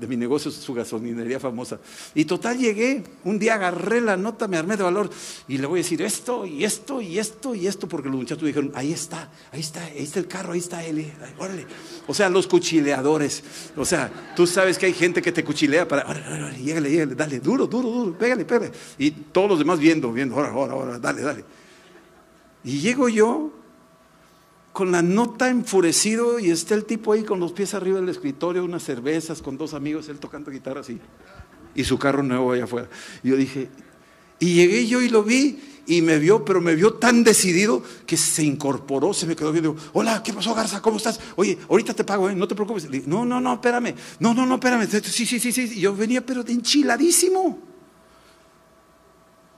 [0.08, 1.78] mi negocio, su gasolinería famosa.
[2.14, 5.10] Y total llegué, un día agarré la nota, me armé de valor
[5.48, 8.44] y le voy a decir esto y esto y esto y esto, porque los muchachos
[8.44, 11.66] dijeron, ahí está, ahí está, ahí está el carro, ahí está él, eh, órale.
[12.06, 13.42] O sea, los cuchileadores.
[13.76, 17.14] O sea, tú sabes que hay gente que te cuchilea para, órale, órale, llégale, llégale,
[17.14, 18.72] dale, duro, duro, duro, pégale, pégale.
[18.98, 21.44] Y todos los demás viendo, viendo, órale, órale, órale, dale, dale.
[22.64, 23.63] Y llego yo
[24.74, 28.64] con la nota enfurecido y está el tipo ahí con los pies arriba del escritorio,
[28.64, 30.98] unas cervezas con dos amigos, él tocando guitarra así.
[31.76, 32.88] Y su carro nuevo allá afuera.
[33.22, 33.68] Yo dije,
[34.40, 38.16] y llegué yo y lo vi y me vio, pero me vio tan decidido que
[38.16, 39.76] se incorporó, se me quedó viendo.
[39.92, 40.82] Hola, ¿qué pasó, Garza?
[40.82, 41.20] ¿Cómo estás?
[41.36, 42.34] Oye, ahorita te pago, ¿eh?
[42.34, 42.88] no te preocupes.
[43.06, 43.94] no, no, no, espérame.
[44.18, 44.88] No, no, no, espérame.
[44.88, 45.70] Sí, sí, sí, sí.
[45.76, 47.60] Y yo venía, pero enchiladísimo.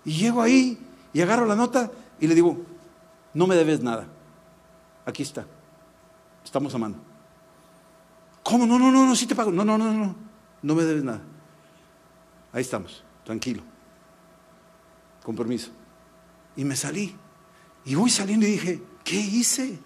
[0.05, 0.79] Y llego ahí
[1.15, 1.91] y agarro la nota
[2.21, 2.61] y le digo,
[3.33, 4.13] no me debes nada.
[5.07, 5.47] Aquí está.
[6.45, 6.99] Estamos amando.
[8.43, 8.67] ¿Cómo?
[8.67, 9.51] No, no, no, no, sí te pago.
[9.51, 10.15] No, no, no, no.
[10.63, 11.23] No me debes nada.
[12.53, 13.63] Ahí estamos, tranquilo.
[15.23, 15.71] Con permiso.
[16.57, 17.15] Y me salí.
[17.85, 19.79] Y voy saliendo y dije, ¿qué hice?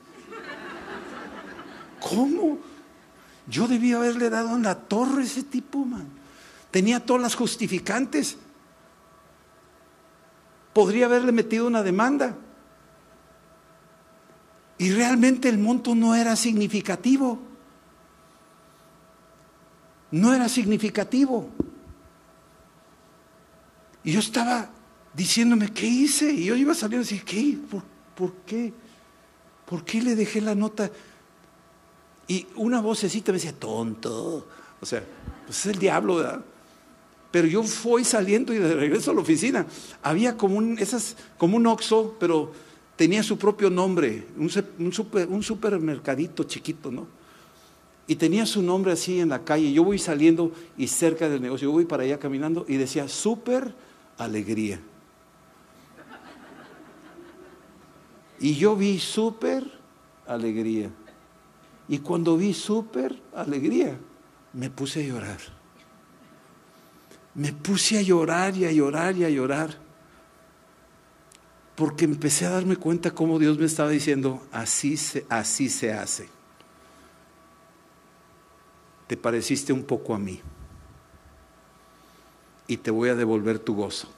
[2.01, 2.59] ¿Cómo?
[3.47, 6.09] Yo debía haberle dado en la torre a ese tipo, man.
[6.71, 8.39] Tenía todas las justificantes.
[10.73, 12.37] Podría haberle metido una demanda.
[14.81, 17.39] Y realmente el monto no era significativo.
[20.11, 21.51] No era significativo.
[24.03, 24.71] Y yo estaba
[25.13, 26.33] diciéndome, ¿qué hice?
[26.33, 27.59] Y yo iba saliendo y decía, ¿qué?
[28.17, 28.73] ¿Por, qué?
[29.67, 30.91] ¿Por qué le dejé la nota?
[32.27, 34.49] Y una vocecita me decía, tonto.
[34.81, 35.05] O sea,
[35.45, 36.41] pues es el diablo, ¿verdad?
[37.31, 39.67] Pero yo fui saliendo y de regreso a la oficina.
[40.03, 42.70] Había como un, esas, como un oxo, pero
[43.01, 47.07] tenía su propio nombre, un, supermercadito chiquito, ¿no?
[48.07, 49.73] Y tenía su nombre así en la calle.
[49.73, 53.75] Yo voy saliendo y cerca del negocio, yo voy para allá caminando y decía, super
[54.19, 54.81] alegría.
[58.39, 59.65] Y yo vi súper
[60.27, 60.91] alegría.
[61.89, 63.99] Y cuando vi súper alegría,
[64.53, 65.39] me puse a llorar.
[67.35, 69.90] Me puse a llorar y a llorar y a llorar.
[71.77, 76.29] Porque empecé a darme cuenta cómo Dios me estaba diciendo, así se, así se hace.
[79.07, 80.41] Te pareciste un poco a mí.
[82.67, 84.09] Y te voy a devolver tu gozo.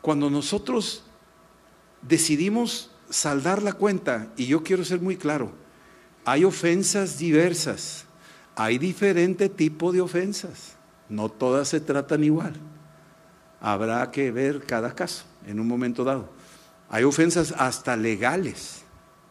[0.00, 1.04] Cuando nosotros
[2.02, 5.52] decidimos saldar la cuenta, y yo quiero ser muy claro,
[6.24, 8.04] hay ofensas diversas,
[8.56, 10.76] hay diferente tipo de ofensas,
[11.08, 12.54] no todas se tratan igual.
[13.62, 16.28] Habrá que ver cada caso en un momento dado.
[16.90, 18.82] Hay ofensas hasta legales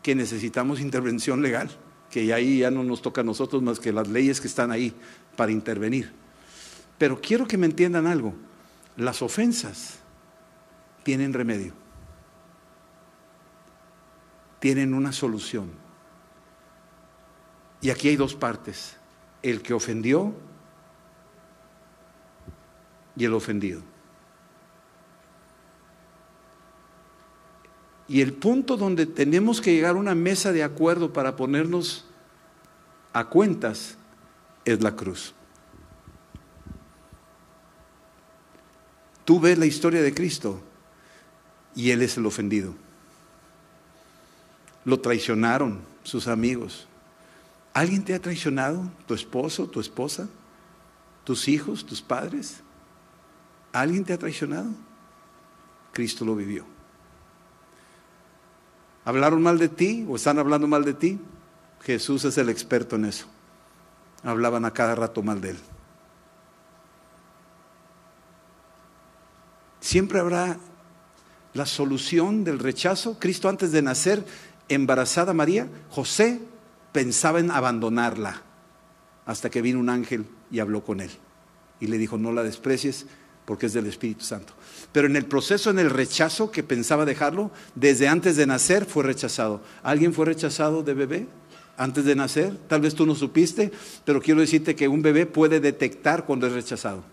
[0.01, 1.69] que necesitamos intervención legal,
[2.09, 4.93] que ahí ya no nos toca a nosotros más que las leyes que están ahí
[5.35, 6.13] para intervenir.
[6.97, 8.33] Pero quiero que me entiendan algo,
[8.95, 9.99] las ofensas
[11.03, 11.73] tienen remedio,
[14.59, 15.69] tienen una solución.
[17.81, 18.95] Y aquí hay dos partes,
[19.43, 20.33] el que ofendió
[23.17, 23.90] y el ofendido.
[28.11, 32.03] Y el punto donde tenemos que llegar a una mesa de acuerdo para ponernos
[33.13, 33.95] a cuentas
[34.65, 35.33] es la cruz.
[39.23, 40.59] Tú ves la historia de Cristo
[41.73, 42.75] y él es el ofendido.
[44.83, 46.89] Lo traicionaron sus amigos.
[47.73, 48.91] ¿Alguien te ha traicionado?
[49.07, 50.27] ¿Tu esposo, tu esposa?
[51.23, 52.59] ¿Tus hijos, tus padres?
[53.71, 54.67] ¿Alguien te ha traicionado?
[55.93, 56.70] Cristo lo vivió.
[59.03, 61.19] ¿Hablaron mal de ti o están hablando mal de ti?
[61.81, 63.25] Jesús es el experto en eso.
[64.23, 65.57] Hablaban a cada rato mal de él.
[69.79, 70.57] Siempre habrá
[71.53, 73.17] la solución del rechazo.
[73.19, 74.23] Cristo antes de nacer,
[74.69, 76.39] embarazada María, José
[76.91, 78.41] pensaba en abandonarla
[79.25, 81.11] hasta que vino un ángel y habló con él.
[81.79, 83.07] Y le dijo, no la desprecies
[83.45, 84.53] porque es del Espíritu Santo.
[84.91, 89.03] Pero en el proceso, en el rechazo que pensaba dejarlo, desde antes de nacer fue
[89.03, 89.61] rechazado.
[89.83, 91.27] ¿Alguien fue rechazado de bebé?
[91.77, 93.71] Antes de nacer, tal vez tú no supiste,
[94.05, 97.03] pero quiero decirte que un bebé puede detectar cuando es rechazado.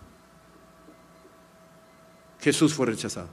[2.39, 3.27] Jesús fue rechazado.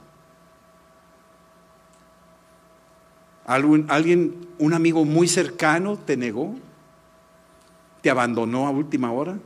[3.45, 6.55] ¿Alguien, un amigo muy cercano te negó?
[8.01, 9.39] ¿Te abandonó a última hora?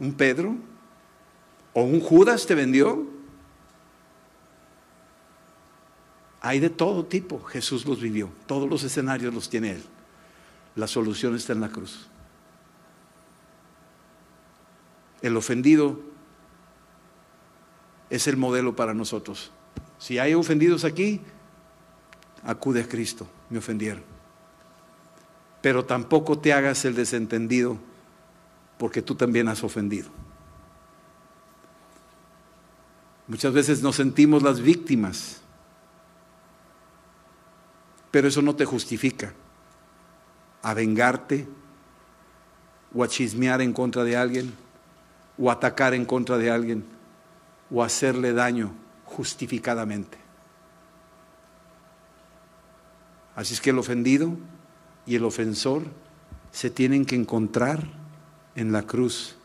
[0.00, 0.56] ¿Un Pedro?
[1.72, 3.06] ¿O un Judas te vendió?
[6.40, 7.40] Hay de todo tipo.
[7.42, 8.30] Jesús los vivió.
[8.46, 9.84] Todos los escenarios los tiene Él.
[10.74, 12.06] La solución está en la cruz.
[15.22, 16.00] El ofendido
[18.08, 19.52] es el modelo para nosotros.
[19.98, 21.20] Si hay ofendidos aquí,
[22.42, 24.02] acude a Cristo, me ofendieron.
[25.60, 27.76] Pero tampoco te hagas el desentendido
[28.78, 30.08] porque tú también has ofendido.
[33.30, 35.40] Muchas veces nos sentimos las víctimas
[38.10, 39.32] Pero eso no te justifica
[40.62, 41.46] a vengarte
[42.92, 44.52] o a chismear en contra de alguien
[45.38, 46.84] o atacar en contra de alguien
[47.70, 48.72] o hacerle daño
[49.04, 50.18] justificadamente.
[53.36, 54.36] Así es que el ofendido
[55.06, 55.84] y el ofensor
[56.50, 57.86] se tienen que encontrar
[58.56, 59.36] en la cruz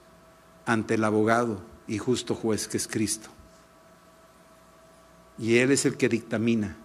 [0.66, 3.35] ante el abogado y justo juez que es Cristo.
[5.38, 6.78] Y Él es el que dictamina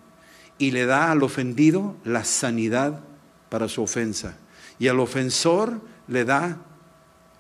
[0.61, 3.01] y le da al ofendido la sanidad
[3.49, 4.37] para su ofensa.
[4.79, 6.59] Y al ofensor le da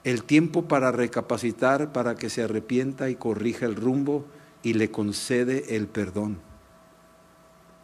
[0.05, 4.27] el tiempo para recapacitar, para que se arrepienta y corrija el rumbo
[4.63, 6.39] y le concede el perdón.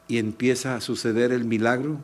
[0.09, 1.99] Y empieza a suceder el milagro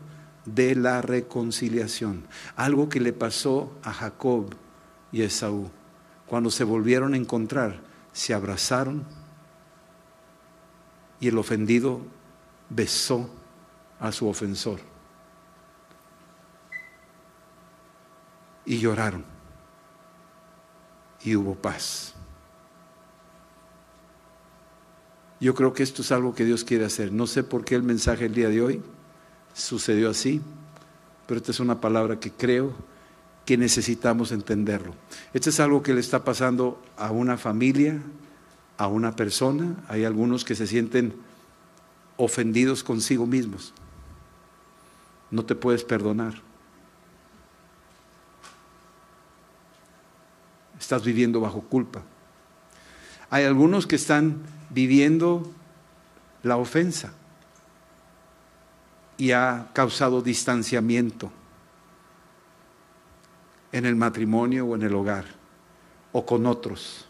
[0.45, 2.25] de la reconciliación.
[2.55, 4.55] Algo que le pasó a Jacob
[5.11, 5.71] y a Esaú.
[6.27, 7.81] Cuando se volvieron a encontrar,
[8.13, 9.07] se abrazaron
[11.23, 12.01] y el ofendido
[12.69, 13.31] besó
[14.01, 14.81] a su ofensor.
[18.67, 19.25] Y lloraron.
[21.23, 22.15] Y hubo paz.
[25.39, 27.13] Yo creo que esto es algo que Dios quiere hacer.
[27.13, 28.83] No sé por qué el mensaje el día de hoy
[29.55, 30.41] sucedió así,
[31.29, 32.75] pero esta es una palabra que creo
[33.47, 34.97] que necesitamos entenderlo.
[35.33, 38.03] Esto es algo que le está pasando a una familia,
[38.79, 39.77] a una persona.
[39.89, 41.15] Hay algunos que se sienten
[42.17, 43.73] ofendidos consigo mismos.
[45.31, 46.35] No te puedes perdonar.
[50.79, 52.03] Estás viviendo bajo culpa.
[53.31, 55.51] Hay algunos que están viviendo
[56.43, 57.13] la ofensa
[59.17, 61.31] y ha causado distanciamiento
[63.71, 65.25] en el matrimonio o en el hogar
[66.13, 67.07] o con otros.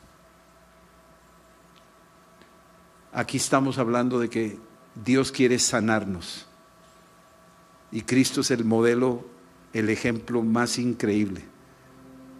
[3.12, 4.58] Aquí estamos hablando de que
[5.04, 6.46] Dios quiere sanarnos
[7.90, 9.22] y Cristo es el modelo,
[9.74, 11.42] el ejemplo más increíble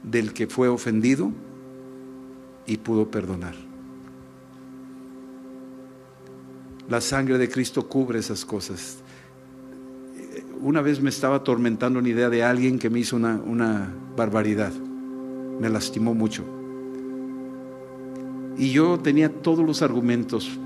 [0.03, 1.31] del que fue ofendido
[2.67, 3.55] y pudo perdonar.
[6.89, 8.99] La sangre de Cristo cubre esas cosas.
[10.61, 14.73] Una vez me estaba atormentando una idea de alguien que me hizo una, una barbaridad.
[14.73, 16.45] Me lastimó mucho.
[18.57, 20.59] Y yo tenía todos los argumentos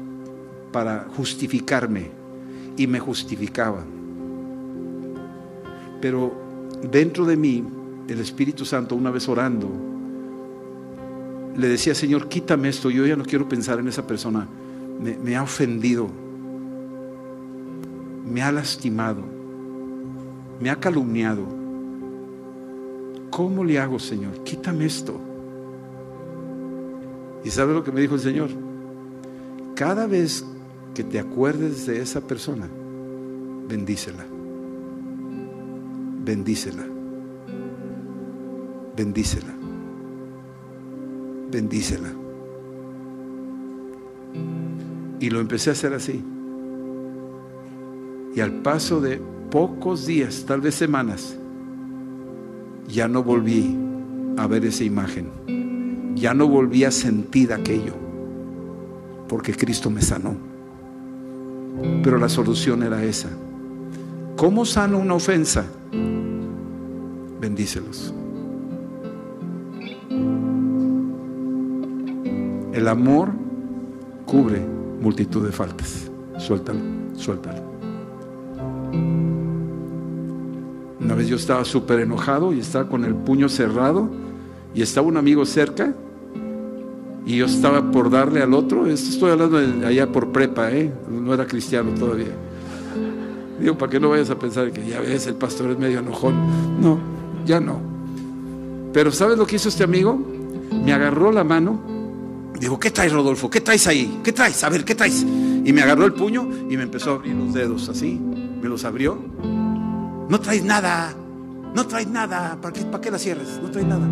[0.76, 2.10] para justificarme
[2.76, 3.82] y me justificaba.
[6.02, 6.34] Pero
[6.92, 7.64] dentro de mí,
[8.06, 9.70] el Espíritu Santo, una vez orando,
[11.56, 14.46] le decía, Señor, quítame esto, yo ya no quiero pensar en esa persona,
[15.00, 16.10] me, me ha ofendido,
[18.30, 19.22] me ha lastimado,
[20.60, 21.46] me ha calumniado.
[23.30, 24.44] ¿Cómo le hago, Señor?
[24.44, 25.18] Quítame esto.
[27.44, 28.50] ¿Y sabe lo que me dijo el Señor?
[29.74, 30.44] Cada vez
[30.96, 32.66] que te acuerdes de esa persona,
[33.68, 34.24] bendícela.
[36.24, 36.86] Bendícela.
[38.96, 39.54] Bendícela.
[41.52, 42.08] Bendícela.
[45.20, 46.24] Y lo empecé a hacer así.
[48.34, 49.20] Y al paso de
[49.50, 51.36] pocos días, tal vez semanas,
[52.88, 53.76] ya no volví
[54.38, 56.14] a ver esa imagen.
[56.16, 57.92] Ya no volví a sentir aquello.
[59.28, 60.55] Porque Cristo me sanó.
[62.02, 63.28] Pero la solución era esa.
[64.36, 65.64] ¿Cómo sano una ofensa?
[67.40, 68.12] Bendícelos.
[72.72, 73.30] El amor
[74.26, 74.60] cubre
[75.00, 76.10] multitud de faltas.
[76.38, 76.80] Suéltalo,
[77.14, 77.62] suéltalo.
[81.00, 84.10] Una vez yo estaba súper enojado y estaba con el puño cerrado
[84.74, 85.94] y estaba un amigo cerca
[87.26, 88.86] y yo estaba por darle al otro.
[88.86, 90.92] Estoy hablando allá por prepa, ¿eh?
[91.10, 92.30] no era cristiano todavía.
[93.60, 96.80] Digo, para que no vayas a pensar que ya ves, el pastor es medio enojón.
[96.80, 96.98] No,
[97.44, 97.80] ya no.
[98.92, 100.16] Pero ¿sabes lo que hizo este amigo?
[100.84, 101.80] Me agarró la mano.
[102.60, 103.50] Dijo, ¿qué traes, Rodolfo?
[103.50, 104.20] ¿Qué traes ahí?
[104.22, 104.62] ¿Qué traes?
[104.62, 105.22] A ver, ¿qué traes?
[105.22, 108.20] Y me agarró el puño y me empezó a abrir los dedos así.
[108.62, 109.18] Me los abrió.
[110.28, 111.12] No traes nada.
[111.74, 112.56] No traes nada.
[112.62, 113.60] ¿Para qué, para qué la cierres?
[113.60, 114.06] No traes nada.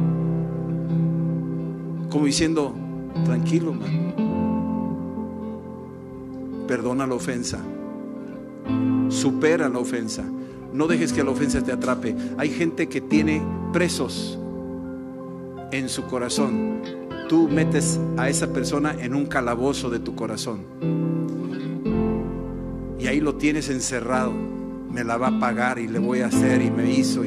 [2.11, 2.75] Como diciendo,
[3.25, 4.15] tranquilo, man.
[6.67, 7.59] Perdona la ofensa.
[9.09, 10.25] Supera la ofensa.
[10.73, 12.17] No dejes que la ofensa te atrape.
[12.39, 13.43] Hay gente que tiene
[13.73, 14.39] presos
[15.71, 16.81] en su corazón.
[17.29, 20.63] Tú metes a esa persona en un calabozo de tu corazón.
[22.99, 24.33] Y ahí lo tienes encerrado.
[24.91, 27.23] Me la va a pagar y le voy a hacer y me hizo.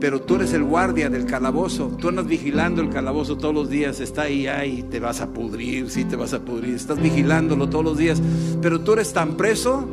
[0.00, 1.88] Pero tú eres el guardia del calabozo.
[1.98, 4.00] Tú andas vigilando el calabozo todos los días.
[4.00, 6.74] Está ahí, ahí, te vas a pudrir, sí te vas a pudrir.
[6.74, 8.22] Estás vigilándolo todos los días.
[8.62, 9.86] Pero tú eres tan preso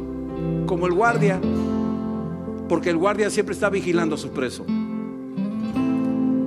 [0.67, 1.41] como el guardia.
[2.69, 4.65] Porque el guardia siempre está vigilando a su preso.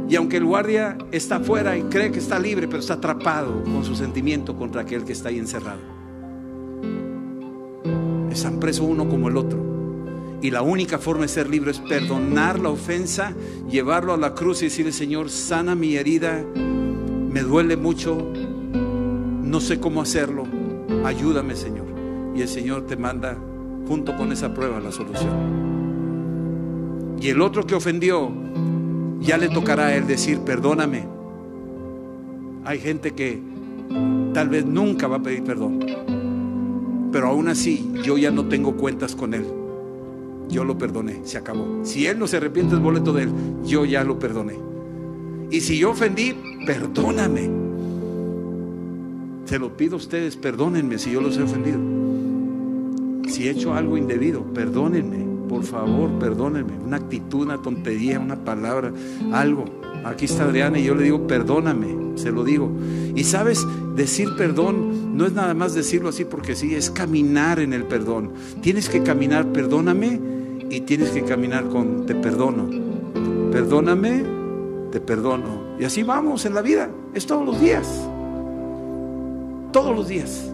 [0.09, 3.85] Y aunque el guardia está afuera y cree que está libre, pero está atrapado con
[3.85, 5.81] su sentimiento contra aquel que está ahí encerrado.
[8.31, 9.78] Están preso uno como el otro.
[10.41, 13.35] Y la única forma de ser libre es perdonar la ofensa,
[13.69, 18.33] llevarlo a la cruz y decirle, Señor, sana mi herida, me duele mucho,
[19.43, 20.45] no sé cómo hacerlo,
[21.05, 21.87] ayúdame, Señor.
[22.37, 23.37] Y el Señor te manda
[23.89, 25.59] junto con esa prueba la solución.
[27.21, 28.31] Y el otro que ofendió,
[29.21, 31.05] ya le tocará a él decir, perdóname.
[32.65, 33.41] Hay gente que
[34.35, 35.81] tal vez nunca va a pedir perdón,
[37.11, 39.58] pero aún así yo ya no tengo cuentas con él.
[40.49, 41.85] Yo lo perdoné, se acabó.
[41.85, 43.31] Si él no se arrepiente el boleto de él,
[43.65, 44.59] yo ya lo perdoné.
[45.51, 46.35] Y si yo ofendí,
[46.67, 47.51] perdóname.
[49.45, 51.79] Se lo pido a ustedes, perdónenme si yo los he ofendido.
[53.29, 58.93] Si he hecho algo indebido, perdónenme por favor, perdónenme, una actitud, una tontería, una palabra,
[59.33, 59.65] algo.
[60.05, 62.71] Aquí está Adriana y yo le digo, perdóname, se lo digo.
[63.17, 67.73] Y sabes, decir perdón no es nada más decirlo así porque sí, es caminar en
[67.73, 68.33] el perdón.
[68.61, 70.21] Tienes que caminar, perdóname,
[70.71, 72.69] y tienes que caminar con te perdono.
[73.51, 74.25] Perdóname,
[74.91, 75.77] te perdono.
[75.79, 77.87] Y así vamos en la vida, es todos los días.
[79.73, 80.51] Todos los días.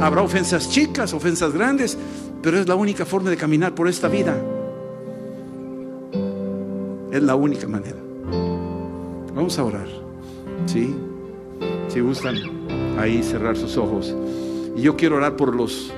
[0.00, 1.96] Habrá ofensas chicas, ofensas grandes,
[2.42, 4.36] pero es la única forma de caminar por esta vida.
[7.10, 7.96] Es la única manera.
[9.34, 9.86] Vamos a orar.
[10.66, 10.94] ¿Sí?
[11.88, 12.36] Si gustan
[12.98, 14.14] ahí cerrar sus ojos.
[14.76, 15.92] Y yo quiero orar por los,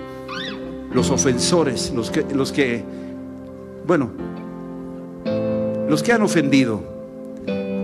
[0.92, 2.82] los ofensores, los que, los que,
[3.86, 4.10] bueno,
[5.88, 6.82] los que han ofendido,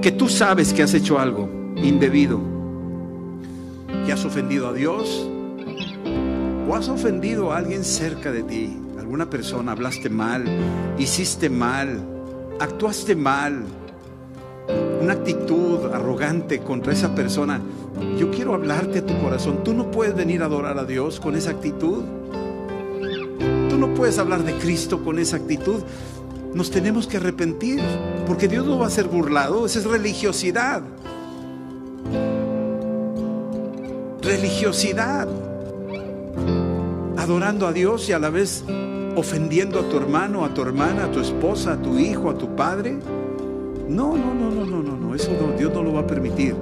[0.00, 2.40] que tú sabes que has hecho algo indebido,
[4.07, 5.28] que has ofendido a Dios,
[6.68, 10.44] o has ofendido a alguien cerca de ti, alguna persona, hablaste mal,
[10.98, 12.03] hiciste mal,
[12.59, 13.62] actuaste mal,
[15.00, 17.61] una actitud arrogante contra esa persona,
[18.18, 19.62] yo quiero hablarte a tu corazón.
[19.64, 22.03] Tú no puedes venir a adorar a Dios con esa actitud.
[23.72, 25.80] Tú no puedes hablar de Cristo con esa actitud.
[26.52, 27.80] Nos tenemos que arrepentir,
[28.26, 30.82] porque Dios no va a ser burlado, esa es religiosidad.
[34.20, 35.26] Religiosidad
[37.16, 38.62] adorando a Dios y a la vez
[39.16, 42.54] ofendiendo a tu hermano, a tu hermana, a tu esposa, a tu hijo, a tu
[42.54, 42.98] padre.
[43.88, 46.54] No, no, no, no, no, no, no, eso no, Dios no lo va a permitir.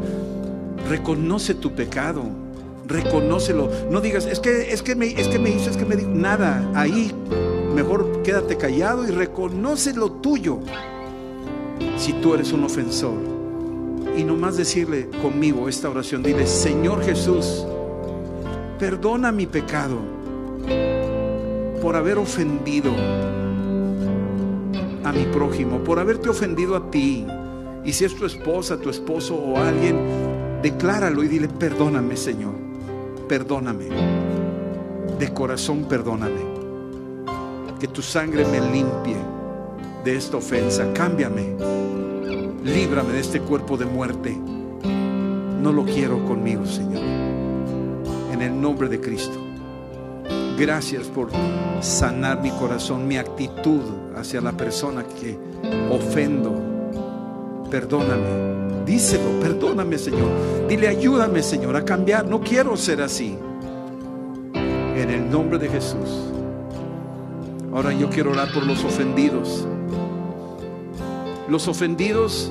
[0.88, 2.22] Reconoce tu pecado,
[2.90, 3.70] reconócelo.
[3.90, 6.10] No digas, es que, es que me, es que me hizo, es que me dijo
[6.10, 6.70] nada.
[6.74, 7.12] Ahí
[7.74, 10.58] mejor quédate callado y reconoce lo tuyo.
[11.96, 13.14] Si tú eres un ofensor
[14.16, 17.64] y nomás decirle conmigo esta oración, dile, Señor Jesús,
[18.78, 19.98] perdona mi pecado
[21.80, 22.90] por haber ofendido
[25.04, 27.26] a mi prójimo, por haberte ofendido a ti.
[27.84, 29.98] Y si es tu esposa, tu esposo o alguien,
[30.62, 32.52] decláralo y dile, perdóname Señor,
[33.30, 33.86] perdóname.
[35.16, 36.40] De corazón perdóname.
[37.78, 39.14] Que tu sangre me limpie
[40.04, 40.92] de esta ofensa.
[40.92, 41.54] Cámbiame.
[42.64, 44.36] Líbrame de este cuerpo de muerte.
[45.62, 47.04] No lo quiero conmigo, Señor.
[48.32, 49.38] En el nombre de Cristo.
[50.58, 51.28] Gracias por
[51.80, 53.82] sanar mi corazón, mi actitud
[54.16, 55.38] hacia la persona que
[55.88, 56.52] ofendo.
[57.70, 58.59] Perdóname.
[58.90, 60.66] Díselo, perdóname Señor.
[60.68, 62.26] Dile, ayúdame Señor a cambiar.
[62.26, 63.38] No quiero ser así.
[64.52, 66.08] En el nombre de Jesús.
[67.72, 69.64] Ahora yo quiero orar por los ofendidos.
[71.48, 72.50] Los ofendidos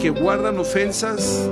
[0.00, 1.46] que guardan ofensas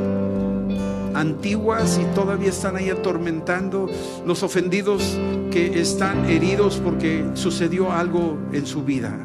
[1.13, 3.91] antiguas y todavía están ahí atormentando,
[4.25, 5.19] los ofendidos
[5.51, 9.23] que están heridos porque sucedió algo en su vida.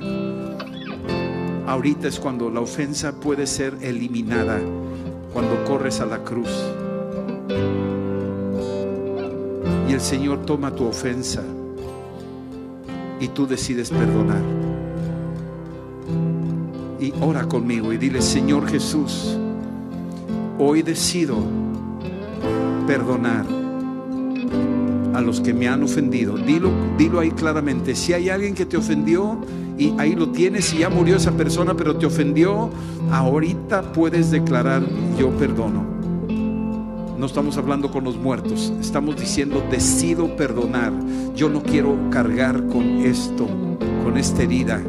[1.72, 4.60] Ahorita es cuando la ofensa puede ser eliminada,
[5.32, 6.50] cuando corres a la cruz.
[9.88, 11.42] Y el Señor toma tu ofensa
[13.22, 14.42] y tú decides perdonar.
[17.00, 19.38] Y ora conmigo y dile, Señor Jesús,
[20.60, 21.38] hoy decido
[22.86, 23.46] perdonar
[25.14, 26.36] a los que me han ofendido.
[26.36, 27.96] Dilo, dilo ahí claramente.
[27.96, 29.40] Si hay alguien que te ofendió
[29.82, 32.70] y ahí lo tienes y ya murió esa persona, pero te ofendió,
[33.12, 34.84] ahorita puedes declarar
[35.18, 35.84] yo perdono.
[37.18, 40.94] No estamos hablando con los muertos, estamos diciendo decido perdonar.
[41.36, 43.48] Yo no quiero cargar con esto,
[44.04, 44.80] con esta herida,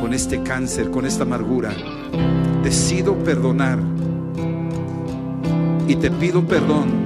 [0.00, 1.74] con este cáncer, con esta amargura.
[2.62, 3.80] Decido perdonar
[5.88, 7.04] y te pido perdón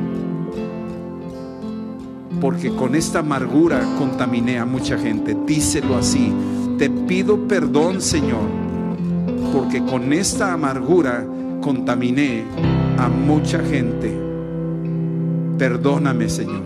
[2.42, 5.36] porque con esta amargura contaminé a mucha gente.
[5.46, 6.32] Díselo así.
[6.79, 8.49] Te pido perdón, Señor,
[9.53, 11.26] porque con esta amargura
[11.61, 12.45] contaminé
[12.97, 14.16] a mucha gente.
[15.59, 16.62] Perdóname, Señor,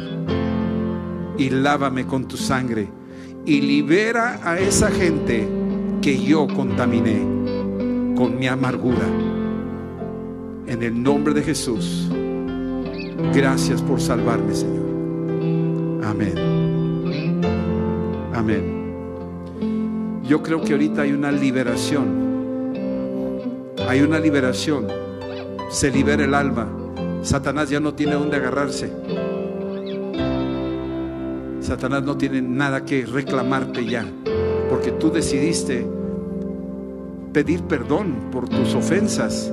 [1.38, 2.88] y lávame con tu sangre
[3.46, 5.48] y libera a esa gente
[6.02, 7.20] que yo contaminé
[8.14, 9.06] con mi amargura.
[10.66, 12.10] En el nombre de Jesús,
[13.34, 16.04] gracias por salvarme, Señor.
[16.04, 16.34] Amén.
[18.34, 18.81] Amén.
[20.32, 22.72] Yo creo que ahorita hay una liberación.
[23.86, 24.86] Hay una liberación.
[25.68, 26.66] Se libera el alma.
[27.20, 28.90] Satanás ya no tiene dónde agarrarse.
[31.60, 34.06] Satanás no tiene nada que reclamarte ya.
[34.70, 35.86] Porque tú decidiste
[37.34, 39.52] pedir perdón por tus ofensas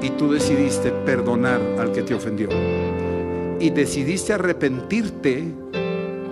[0.00, 2.48] y tú decidiste perdonar al que te ofendió
[3.58, 5.52] y decidiste arrepentirte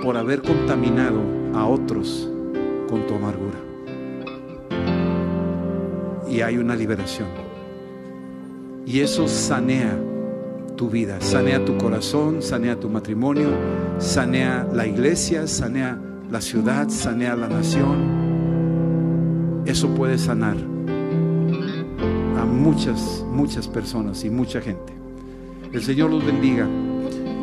[0.05, 1.21] por haber contaminado
[1.53, 2.31] a otros
[2.89, 3.59] con tu amargura.
[6.28, 7.28] Y hay una liberación.
[8.84, 9.99] Y eso sanea
[10.76, 13.49] tu vida, sanea tu corazón, sanea tu matrimonio,
[13.99, 15.99] sanea la iglesia, sanea
[16.30, 18.26] la ciudad, sanea la nación.
[19.66, 20.57] Eso puede sanar
[22.39, 24.93] a muchas, muchas personas y mucha gente.
[25.72, 26.68] El Señor los bendiga.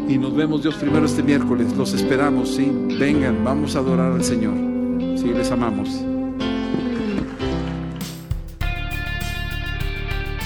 [0.08, 1.76] Y nos vemos Dios primero este miércoles.
[1.78, 2.70] Los esperamos, ¿sí?
[3.00, 4.73] Vengan, vamos a adorar al Señor.
[5.24, 5.90] Sí, les amamos.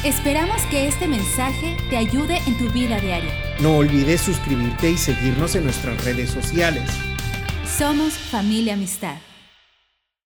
[0.03, 3.31] Esperamos que este mensaje te ayude en tu vida diaria.
[3.59, 6.83] No olvides suscribirte y seguirnos en nuestras redes sociales.
[7.65, 9.15] Somos familia amistad.